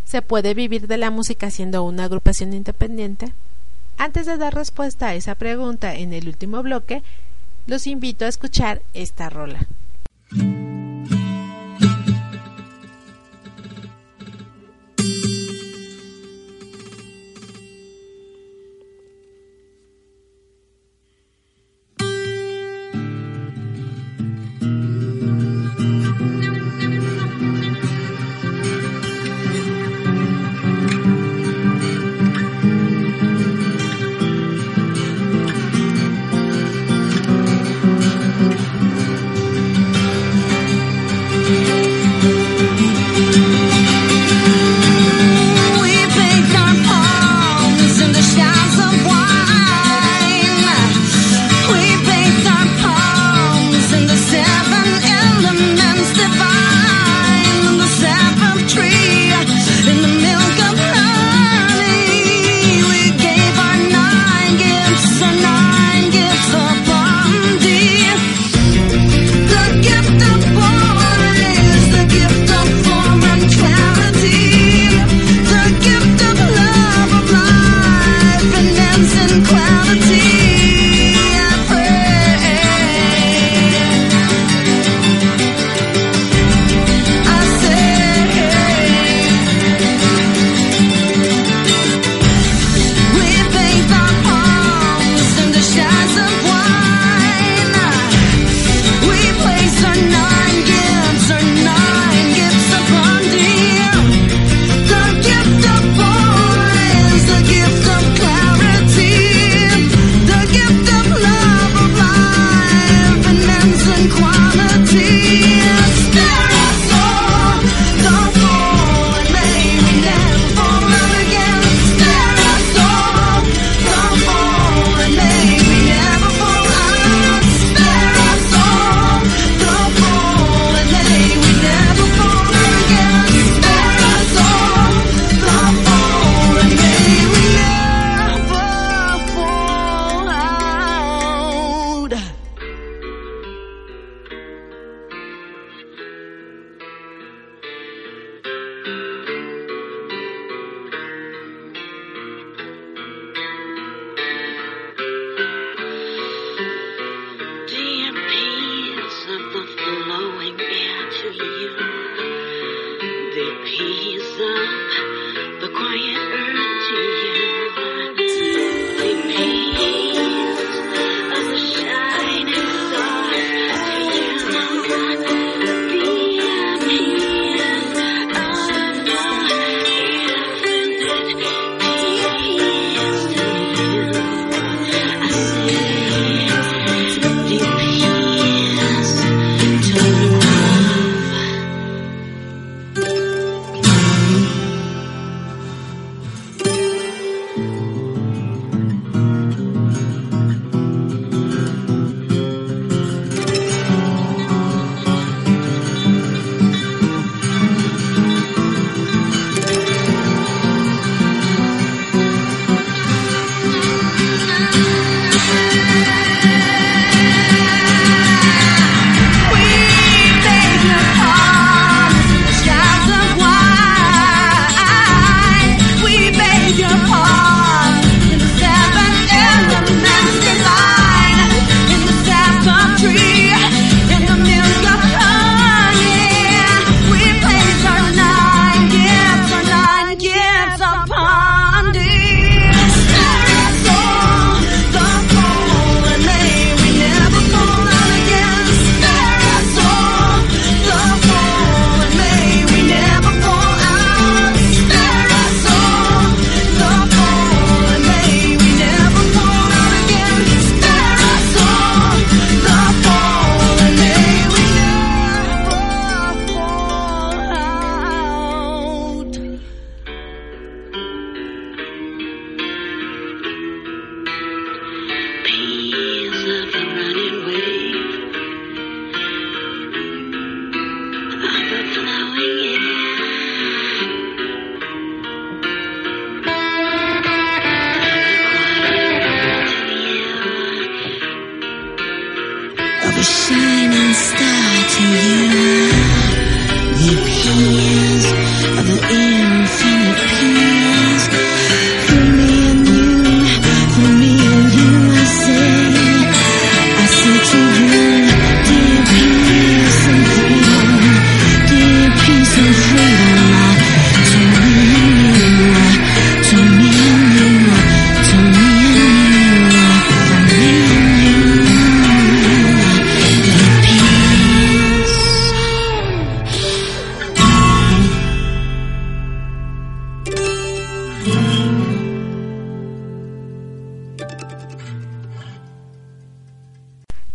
[0.06, 3.34] ¿Se puede vivir de la música siendo una agrupación independiente?
[4.00, 7.04] Antes de dar respuesta a esa pregunta en el último bloque,
[7.68, 9.68] los invito a escuchar esta rola.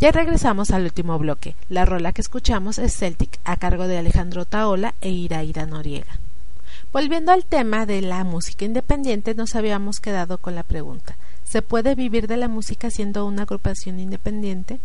[0.05, 1.57] Ya regresamos al último bloque.
[1.70, 6.18] La rola que escuchamos es Celtic, a cargo de Alejandro Taola e Iraida Noriega.
[6.92, 11.94] Volviendo al tema de la música independiente, nos habíamos quedado con la pregunta, ¿se puede
[11.94, 14.78] vivir de la música siendo una agrupación independiente?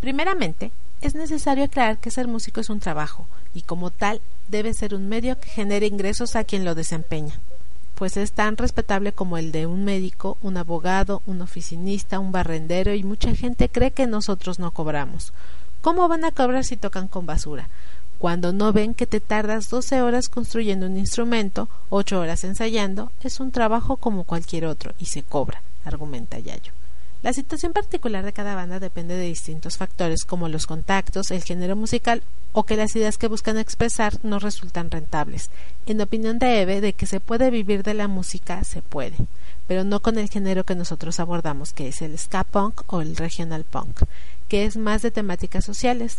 [0.00, 4.94] Primeramente, es necesario aclarar que ser músico es un trabajo, y como tal debe ser
[4.94, 7.40] un medio que genere ingresos a quien lo desempeña
[7.98, 12.94] pues es tan respetable como el de un médico, un abogado, un oficinista, un barrendero
[12.94, 15.32] y mucha gente cree que nosotros no cobramos.
[15.82, 17.68] ¿Cómo van a cobrar si tocan con basura?
[18.20, 23.40] Cuando no ven que te tardas 12 horas construyendo un instrumento, 8 horas ensayando, es
[23.40, 26.77] un trabajo como cualquier otro y se cobra, argumenta Yayo.
[27.20, 31.74] La situación particular de cada banda depende de distintos factores como los contactos, el género
[31.74, 35.50] musical o que las ideas que buscan expresar no resultan rentables.
[35.86, 39.16] En opinión de Eve, de que se puede vivir de la música, se puede,
[39.66, 43.16] pero no con el género que nosotros abordamos, que es el ska punk o el
[43.16, 44.02] regional punk,
[44.46, 46.18] que es más de temáticas sociales.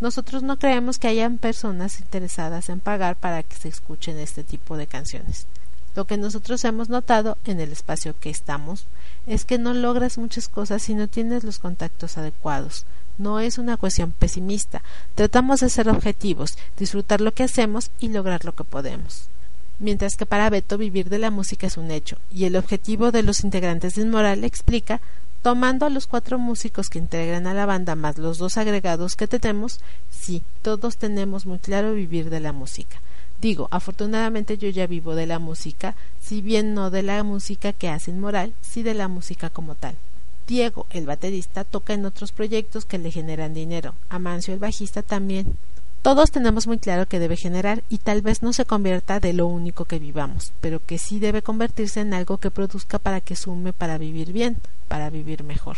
[0.00, 4.76] Nosotros no creemos que hayan personas interesadas en pagar para que se escuchen este tipo
[4.76, 5.46] de canciones.
[5.94, 8.86] Lo que nosotros hemos notado en el espacio que estamos
[9.26, 12.84] es que no logras muchas cosas si no tienes los contactos adecuados.
[13.16, 14.82] No es una cuestión pesimista.
[15.14, 19.28] Tratamos de ser objetivos, disfrutar lo que hacemos y lograr lo que podemos.
[19.78, 23.22] Mientras que para Beto vivir de la música es un hecho, y el objetivo de
[23.22, 25.00] los integrantes de Inmoral explica,
[25.42, 29.28] tomando a los cuatro músicos que integran a la banda más los dos agregados que
[29.28, 29.80] tenemos,
[30.10, 33.00] sí, todos tenemos muy claro vivir de la música.
[33.44, 37.90] Digo, afortunadamente yo ya vivo de la música, si bien no de la música que
[37.90, 39.96] hacen moral, sí de la música como tal.
[40.46, 43.96] Diego, el baterista, toca en otros proyectos que le generan dinero.
[44.08, 45.58] Amancio, el bajista, también.
[46.00, 49.46] Todos tenemos muy claro que debe generar y tal vez no se convierta de lo
[49.46, 53.74] único que vivamos, pero que sí debe convertirse en algo que produzca para que sume
[53.74, 54.56] para vivir bien,
[54.88, 55.76] para vivir mejor.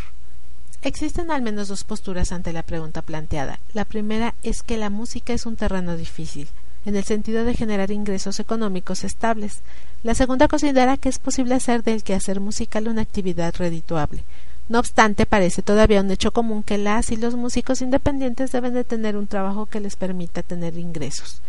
[0.82, 3.58] Existen al menos dos posturas ante la pregunta planteada.
[3.74, 6.46] La primera es que la música es un terreno difícil,
[6.86, 9.58] en el sentido de generar ingresos económicos estables.
[10.04, 14.22] La segunda considera que es posible hacer del quehacer musical una actividad redituable.
[14.68, 18.84] No obstante, parece todavía un hecho común que las y los músicos independientes deben de
[18.84, 21.40] tener un trabajo que les permita tener ingresos,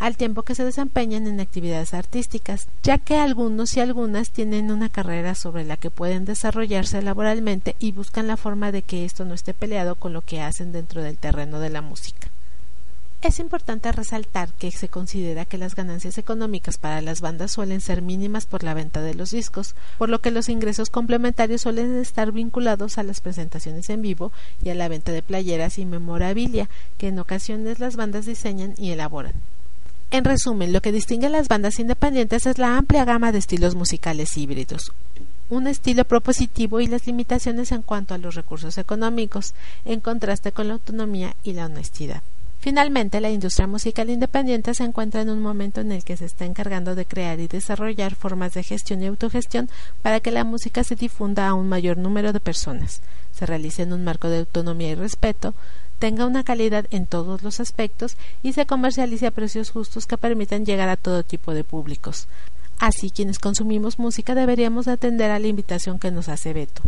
[0.00, 4.88] al tiempo que se desempeñan en actividades artísticas, ya que algunos y algunas tienen una
[4.88, 9.34] carrera sobre la que pueden desarrollarse laboralmente y buscan la forma de que esto no
[9.34, 12.28] esté peleado con lo que hacen dentro del terreno de la música.
[13.22, 18.02] Es importante resaltar que se considera que las ganancias económicas para las bandas suelen ser
[18.02, 22.32] mínimas por la venta de los discos, por lo que los ingresos complementarios suelen estar
[22.32, 24.32] vinculados a las presentaciones en vivo
[24.64, 26.68] y a la venta de playeras y memorabilia
[26.98, 29.34] que en ocasiones las bandas diseñan y elaboran.
[30.10, 33.76] En resumen, lo que distingue a las bandas independientes es la amplia gama de estilos
[33.76, 34.90] musicales híbridos,
[35.48, 39.54] un estilo propositivo y las limitaciones en cuanto a los recursos económicos,
[39.84, 42.22] en contraste con la autonomía y la honestidad.
[42.62, 46.44] Finalmente, la industria musical independiente se encuentra en un momento en el que se está
[46.44, 49.68] encargando de crear y desarrollar formas de gestión y autogestión
[50.00, 53.00] para que la música se difunda a un mayor número de personas,
[53.32, 55.54] se realice en un marco de autonomía y respeto,
[55.98, 60.64] tenga una calidad en todos los aspectos y se comercialice a precios justos que permitan
[60.64, 62.28] llegar a todo tipo de públicos.
[62.78, 66.82] Así, quienes consumimos música deberíamos atender a la invitación que nos hace Beto.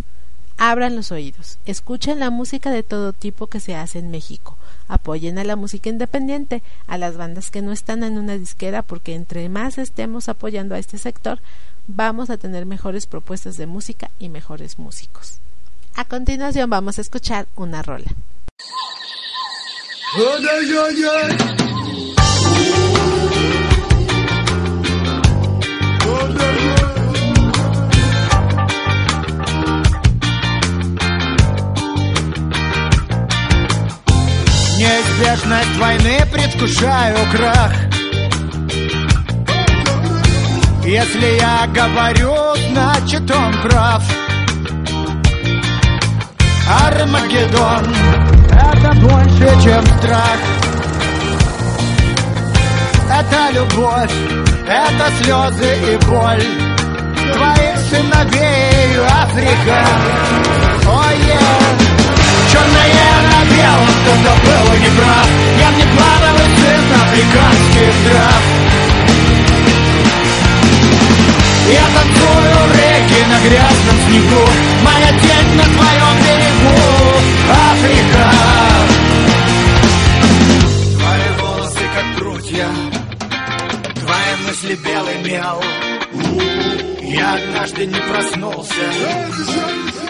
[0.57, 4.57] Abran los oídos, escuchen la música de todo tipo que se hace en México
[4.89, 9.15] apoyen a la música independiente, a las bandas que no están en una disquera, porque
[9.15, 11.41] entre más estemos apoyando a este sector,
[11.87, 15.39] vamos a tener mejores propuestas de música y mejores músicos.
[15.95, 18.11] A continuación vamos a escuchar una rola.
[34.77, 37.73] Неизбежность войны предвкушаю крах.
[40.85, 42.35] Если я говорю,
[42.71, 44.03] значит он прав.
[46.87, 47.95] Армагеддон
[48.51, 50.39] Это больше, чем страх.
[53.09, 54.13] Это любовь,
[54.67, 56.45] это слезы и боль.
[57.33, 59.87] Твоих сыновей Африка.
[60.87, 62.04] Ой, oh, yeah.
[62.55, 65.29] Черное на белом, кто-то был неправ
[65.59, 68.43] Я не плановый сын африканских трав.
[71.69, 74.45] Я танцую в реке на грязном снегу.
[74.85, 76.79] Моя тень на твоем берегу.
[77.73, 78.25] Африка.
[80.99, 82.69] Твои волосы как прутья.
[83.95, 85.61] Твои мысли белый мел.
[87.03, 88.75] Я однажды не проснулся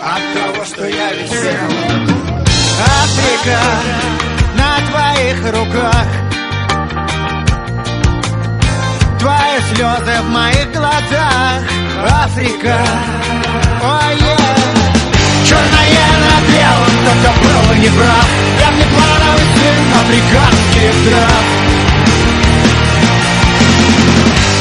[0.00, 2.33] От того, что я висел
[2.80, 3.60] Африка
[4.56, 6.06] на твоих руках.
[9.18, 11.62] Твои слезы в моих глазах.
[12.06, 12.78] Африка,
[13.82, 14.44] ой, yeah.
[15.46, 18.28] Черное на белом, кто-то был неправ
[18.60, 21.44] Я не плановый сын африканских трав.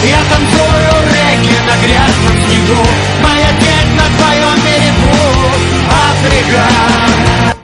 [0.03, 2.84] Я танцую реки на грязном снегу.
[3.24, 5.16] Моя тень на твоем берегу.
[5.89, 7.62] Африка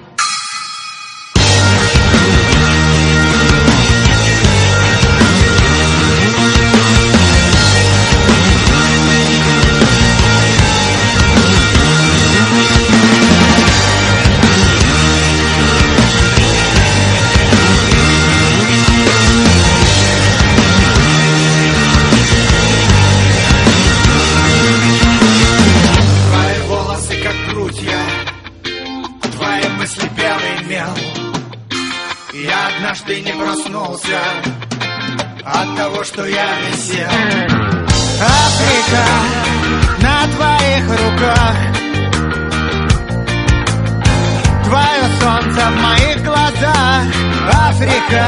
[47.80, 48.28] Африка,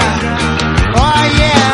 [0.95, 1.73] oh yeah.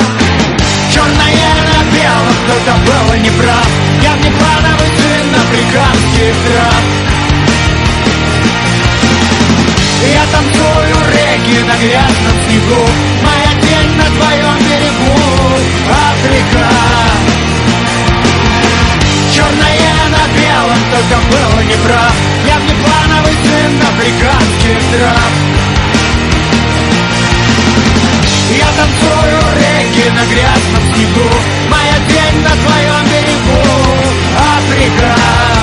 [0.89, 3.67] Черное на белом, кто-то был неправ.
[4.01, 6.83] Я не плановый сын африканских трав.
[10.11, 12.83] Я танцую реки на грязном снегу
[13.21, 15.19] Моя тень на твоем берегу
[15.91, 16.67] Африка
[19.35, 22.13] Черное на белом, только был неправ
[22.47, 25.76] Я внеплановый сын африканских трав
[28.49, 31.29] Я танцую реки на грязном снегу.
[31.69, 33.61] Моя тень на твоем берегу
[34.37, 35.56] Африка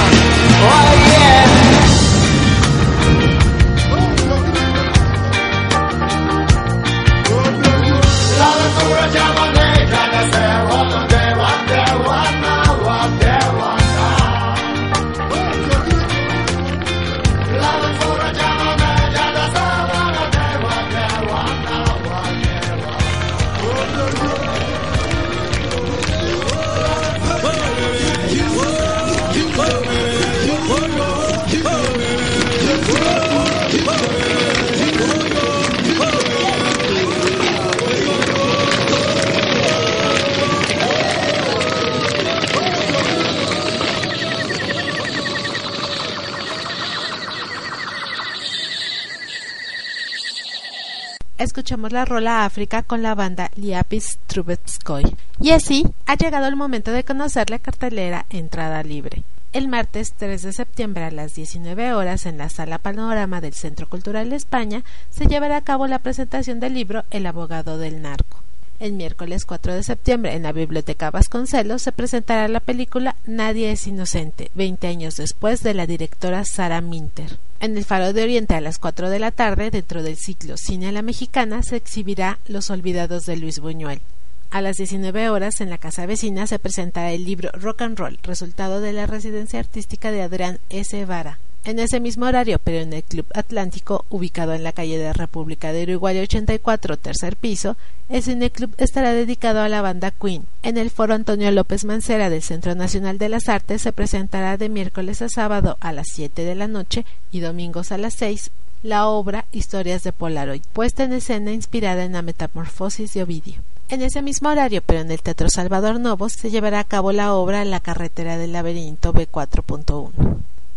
[51.94, 55.16] la rola África con la banda Liapis Trubetskoy.
[55.40, 59.22] Y así ha llegado el momento de conocer la cartelera Entrada Libre.
[59.52, 63.88] El martes 3 de septiembre a las 19 horas en la Sala Panorama del Centro
[63.88, 68.42] Cultural de España se llevará a cabo la presentación del libro El abogado del narco.
[68.80, 73.86] El miércoles 4 de septiembre en la Biblioteca Vasconcelos se presentará la película Nadie es
[73.86, 77.38] inocente, 20 años después de la directora Sara Minter.
[77.64, 80.88] En el Faro de Oriente a las 4 de la tarde, dentro del ciclo Cine
[80.88, 84.02] a la Mexicana, se exhibirá Los Olvidados de Luis Buñuel.
[84.50, 88.18] A las 19 horas, en la Casa Vecina, se presentará el libro Rock and Roll,
[88.22, 91.06] resultado de la residencia artística de Adrián S.
[91.06, 91.38] Vara.
[91.66, 95.72] En ese mismo horario, pero en el Club Atlántico, ubicado en la calle de República
[95.72, 97.78] de Uruguay 84, tercer piso,
[98.10, 100.44] el cineclub estará dedicado a la banda Queen.
[100.62, 104.68] En el foro Antonio López Mancera del Centro Nacional de las Artes se presentará de
[104.68, 108.50] miércoles a sábado a las 7 de la noche y domingos a las 6
[108.82, 113.54] la obra Historias de Polaroid, puesta en escena inspirada en la metamorfosis de Ovidio.
[113.88, 117.32] En ese mismo horario, pero en el Teatro Salvador Novo, se llevará a cabo la
[117.32, 120.10] obra La carretera del laberinto B4.1.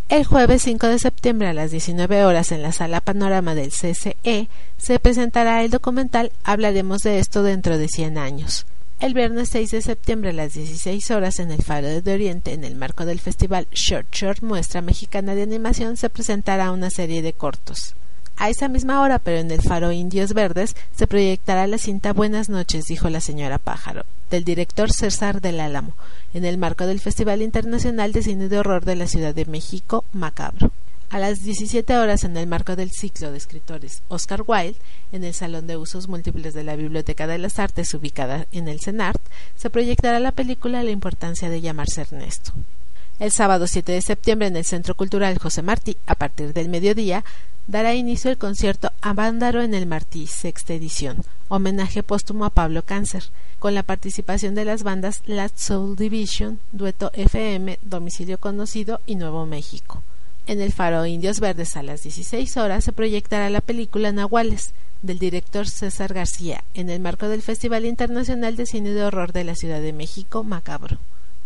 [0.08, 4.48] El jueves 5 de septiembre a las 19 horas en la sala Panorama del CCE
[4.78, 8.64] se presentará el documental Hablaremos de esto dentro de 100 años.
[9.00, 12.64] El viernes 6 de septiembre a las 16 horas en el Faro de Oriente, en
[12.64, 17.34] el marco del festival Short Short Muestra Mexicana de Animación, se presentará una serie de
[17.34, 17.94] cortos.
[18.40, 22.48] A esa misma hora, pero en el Faro Indios Verdes, se proyectará la cinta Buenas
[22.48, 25.94] noches, dijo la señora Pájaro, del director César del Álamo,
[26.32, 30.04] en el marco del Festival Internacional de Cine de Horror de la Ciudad de México,
[30.12, 30.70] Macabro.
[31.10, 34.78] A las 17 horas, en el marco del ciclo de escritores Oscar Wilde,
[35.10, 38.78] en el Salón de Usos Múltiples de la Biblioteca de las Artes, ubicada en el
[38.78, 39.20] CENART,
[39.56, 42.52] se proyectará la película La importancia de llamarse Ernesto.
[43.18, 47.24] El sábado 7 de septiembre, en el Centro Cultural José Martí, a partir del mediodía,
[47.68, 53.24] dará inicio el concierto Avándaro en el Martí, sexta edición, homenaje póstumo a Pablo Cáncer,
[53.58, 59.44] con la participación de las bandas Last Soul Division, Dueto FM, Domicilio Conocido y Nuevo
[59.44, 60.02] México.
[60.46, 65.18] En el Faro Indios Verdes a las 16 horas se proyectará la película Nahuales, del
[65.18, 69.54] director César García, en el marco del Festival Internacional de Cine de Horror de la
[69.54, 70.98] Ciudad de México, Macabro.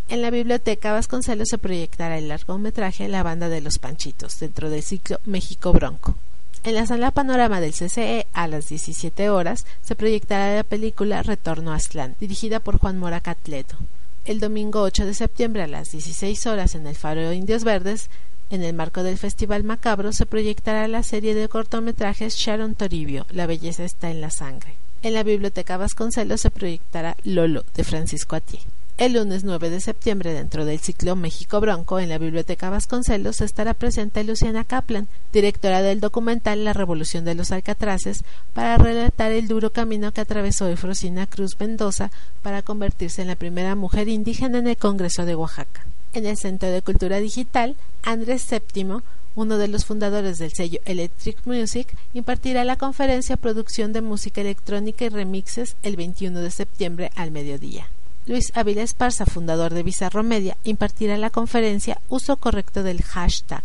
[0.09, 4.83] En la Biblioteca Vasconcelos se proyectará el largometraje La Banda de los Panchitos, dentro del
[4.83, 6.17] ciclo México Bronco.
[6.65, 11.73] En la sala Panorama del CCE, a las 17 horas, se proyectará la película Retorno
[11.73, 13.77] a Aztlán, dirigida por Juan Mora Catleto.
[14.25, 18.11] El domingo 8 de septiembre, a las 16 horas, en el Faro Indios Verdes,
[18.53, 23.47] en el marco del Festival Macabro se proyectará la serie de cortometrajes Sharon Toribio, La
[23.47, 24.75] belleza está en la sangre.
[25.03, 28.61] En la Biblioteca Vasconcelos se proyectará Lolo, de Francisco Atié.
[28.99, 33.73] El lunes 9 de septiembre, dentro del ciclo México Bronco, en la Biblioteca Vasconcelos estará
[33.73, 38.23] presente Luciana Kaplan, directora del documental La Revolución de los Alcatraces,
[38.53, 42.11] para relatar el duro camino que atravesó Efrosina Cruz Mendoza
[42.43, 45.87] para convertirse en la primera mujer indígena en el Congreso de Oaxaca.
[46.13, 48.99] En el Centro de Cultura Digital, Andrés VII,
[49.35, 55.07] uno de los fundadores del sello Electric Music, impartirá la conferencia Producción de Música Electrónica
[55.07, 57.89] y Remixes el 21 de septiembre al mediodía.
[58.25, 63.65] Luis Ávila Esparza, fundador de Bizarro Media, impartirá la conferencia Uso correcto del hashtag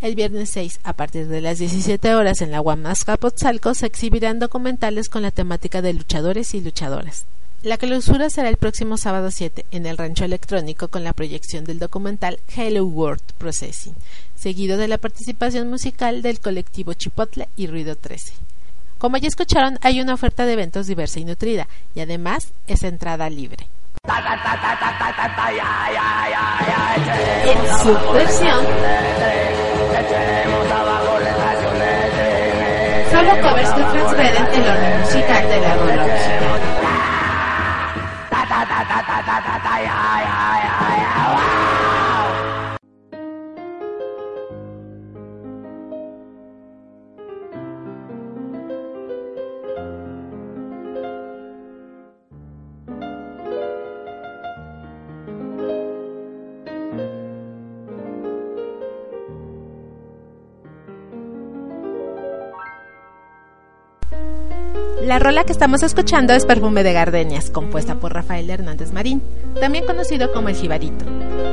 [0.00, 4.38] El viernes 6, a partir de las 17 horas en la UAM Azcapotzalco, se exhibirán
[4.38, 7.24] documentales con la temática de luchadores y luchadoras.
[7.62, 11.78] La clausura será el próximo sábado 7 en el Rancho Electrónico con la proyección del
[11.78, 13.94] documental Hello World Processing,
[14.36, 18.45] seguido de la participación musical del colectivo Chipotle y Ruido 13.
[18.98, 23.28] Como ya escucharon, hay una oferta de eventos diversa y nutrida, y además es entrada
[23.28, 23.68] libre.
[27.44, 28.64] En su versión,
[33.10, 36.06] solo covers que transgreden el orden musical de la rola.
[65.06, 69.22] La rola que estamos escuchando es Perfume de Gardenias, compuesta por Rafael Hernández Marín,
[69.60, 71.04] también conocido como el Jibarito.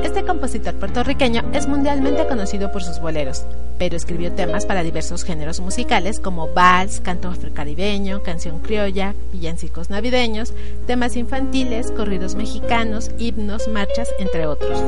[0.02, 3.44] Este compositor puertorriqueño es mundialmente conocido por sus boleros,
[3.78, 10.52] pero escribió temas para diversos géneros musicales como vals, canto afrocaribeño, canción criolla, villancicos navideños,
[10.88, 14.82] temas infantiles, corridos mexicanos, himnos, marchas, entre otros.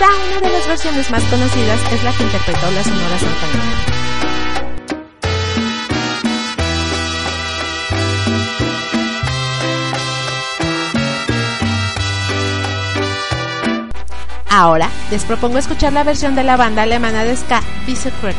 [0.00, 3.94] Una de las versiones más conocidas es la que interpretó la Sonora Santanera.
[14.50, 17.62] Ahora les propongo escuchar la versión de la banda alemana de ska
[18.20, 18.34] Cracker.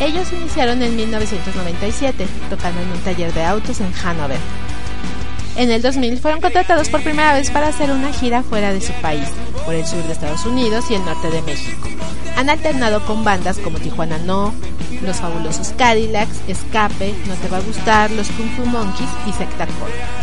[0.00, 4.40] Ellos iniciaron en 1997, tocando en un taller de autos en Hanover.
[5.56, 8.92] En el 2000 fueron contratados por primera vez para hacer una gira fuera de su
[8.94, 9.28] país,
[9.64, 11.88] por el sur de Estados Unidos y el norte de México.
[12.36, 14.52] Han alternado con bandas como Tijuana No,
[15.02, 19.66] Los Fabulosos Cadillacs, Escape, No Te Va a Gustar, Los Kung Fu Monkeys y Secta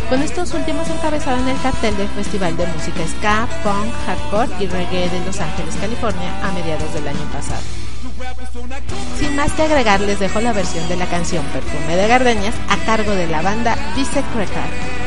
[0.08, 5.08] Con estos últimos encabezaron el cartel del Festival de Música Ska, Punk, Hardcore y Reggae
[5.08, 7.62] de Los Ángeles, California a mediados del año pasado.
[9.18, 12.76] Sin más que agregar, les dejo la versión de la canción Perfume de Gardenias a
[12.84, 15.01] cargo de la banda Vice Record.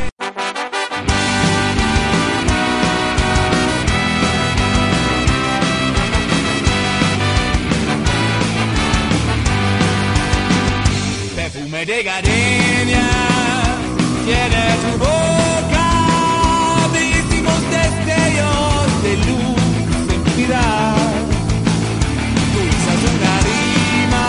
[11.85, 13.07] De gardenia
[14.25, 15.87] tiene tu boca,
[16.91, 20.95] bellísimos destellos de luz en piedad.
[22.53, 24.27] Tu risa es una rima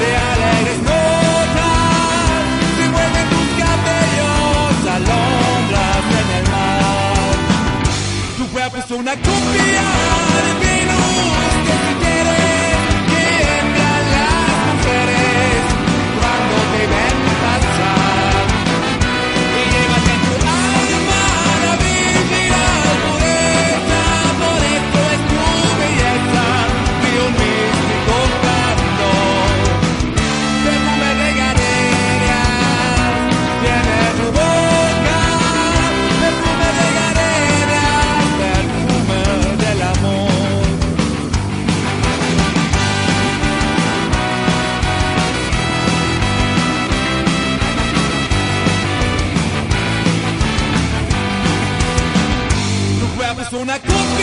[0.00, 2.42] de alegres notas,
[2.76, 7.34] se mueven tus cabellos alondras en el mar.
[8.36, 10.11] Tu cuerpo es una copia
[53.72, 54.21] una copia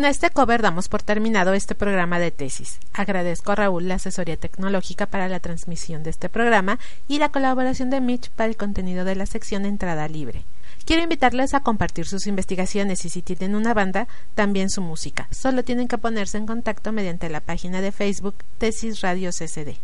[0.00, 2.78] Con este cover damos por terminado este programa de tesis.
[2.94, 7.90] Agradezco a Raúl la asesoría tecnológica para la transmisión de este programa y la colaboración
[7.90, 10.46] de Mitch para el contenido de la sección Entrada Libre.
[10.86, 15.28] Quiero invitarles a compartir sus investigaciones y si tienen una banda, también su música.
[15.32, 19.76] Solo tienen que ponerse en contacto mediante la página de Facebook Tesis Radio CCD.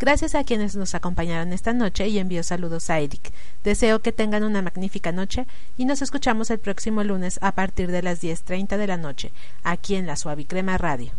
[0.00, 3.32] Gracias a quienes nos acompañaron esta noche y envío saludos a Eric.
[3.62, 5.46] Deseo que tengan una magnífica noche
[5.78, 9.32] y nos escuchamos el próximo lunes a partir de las 10.30 de la noche,
[9.62, 11.14] aquí en la Suavicrema Radio.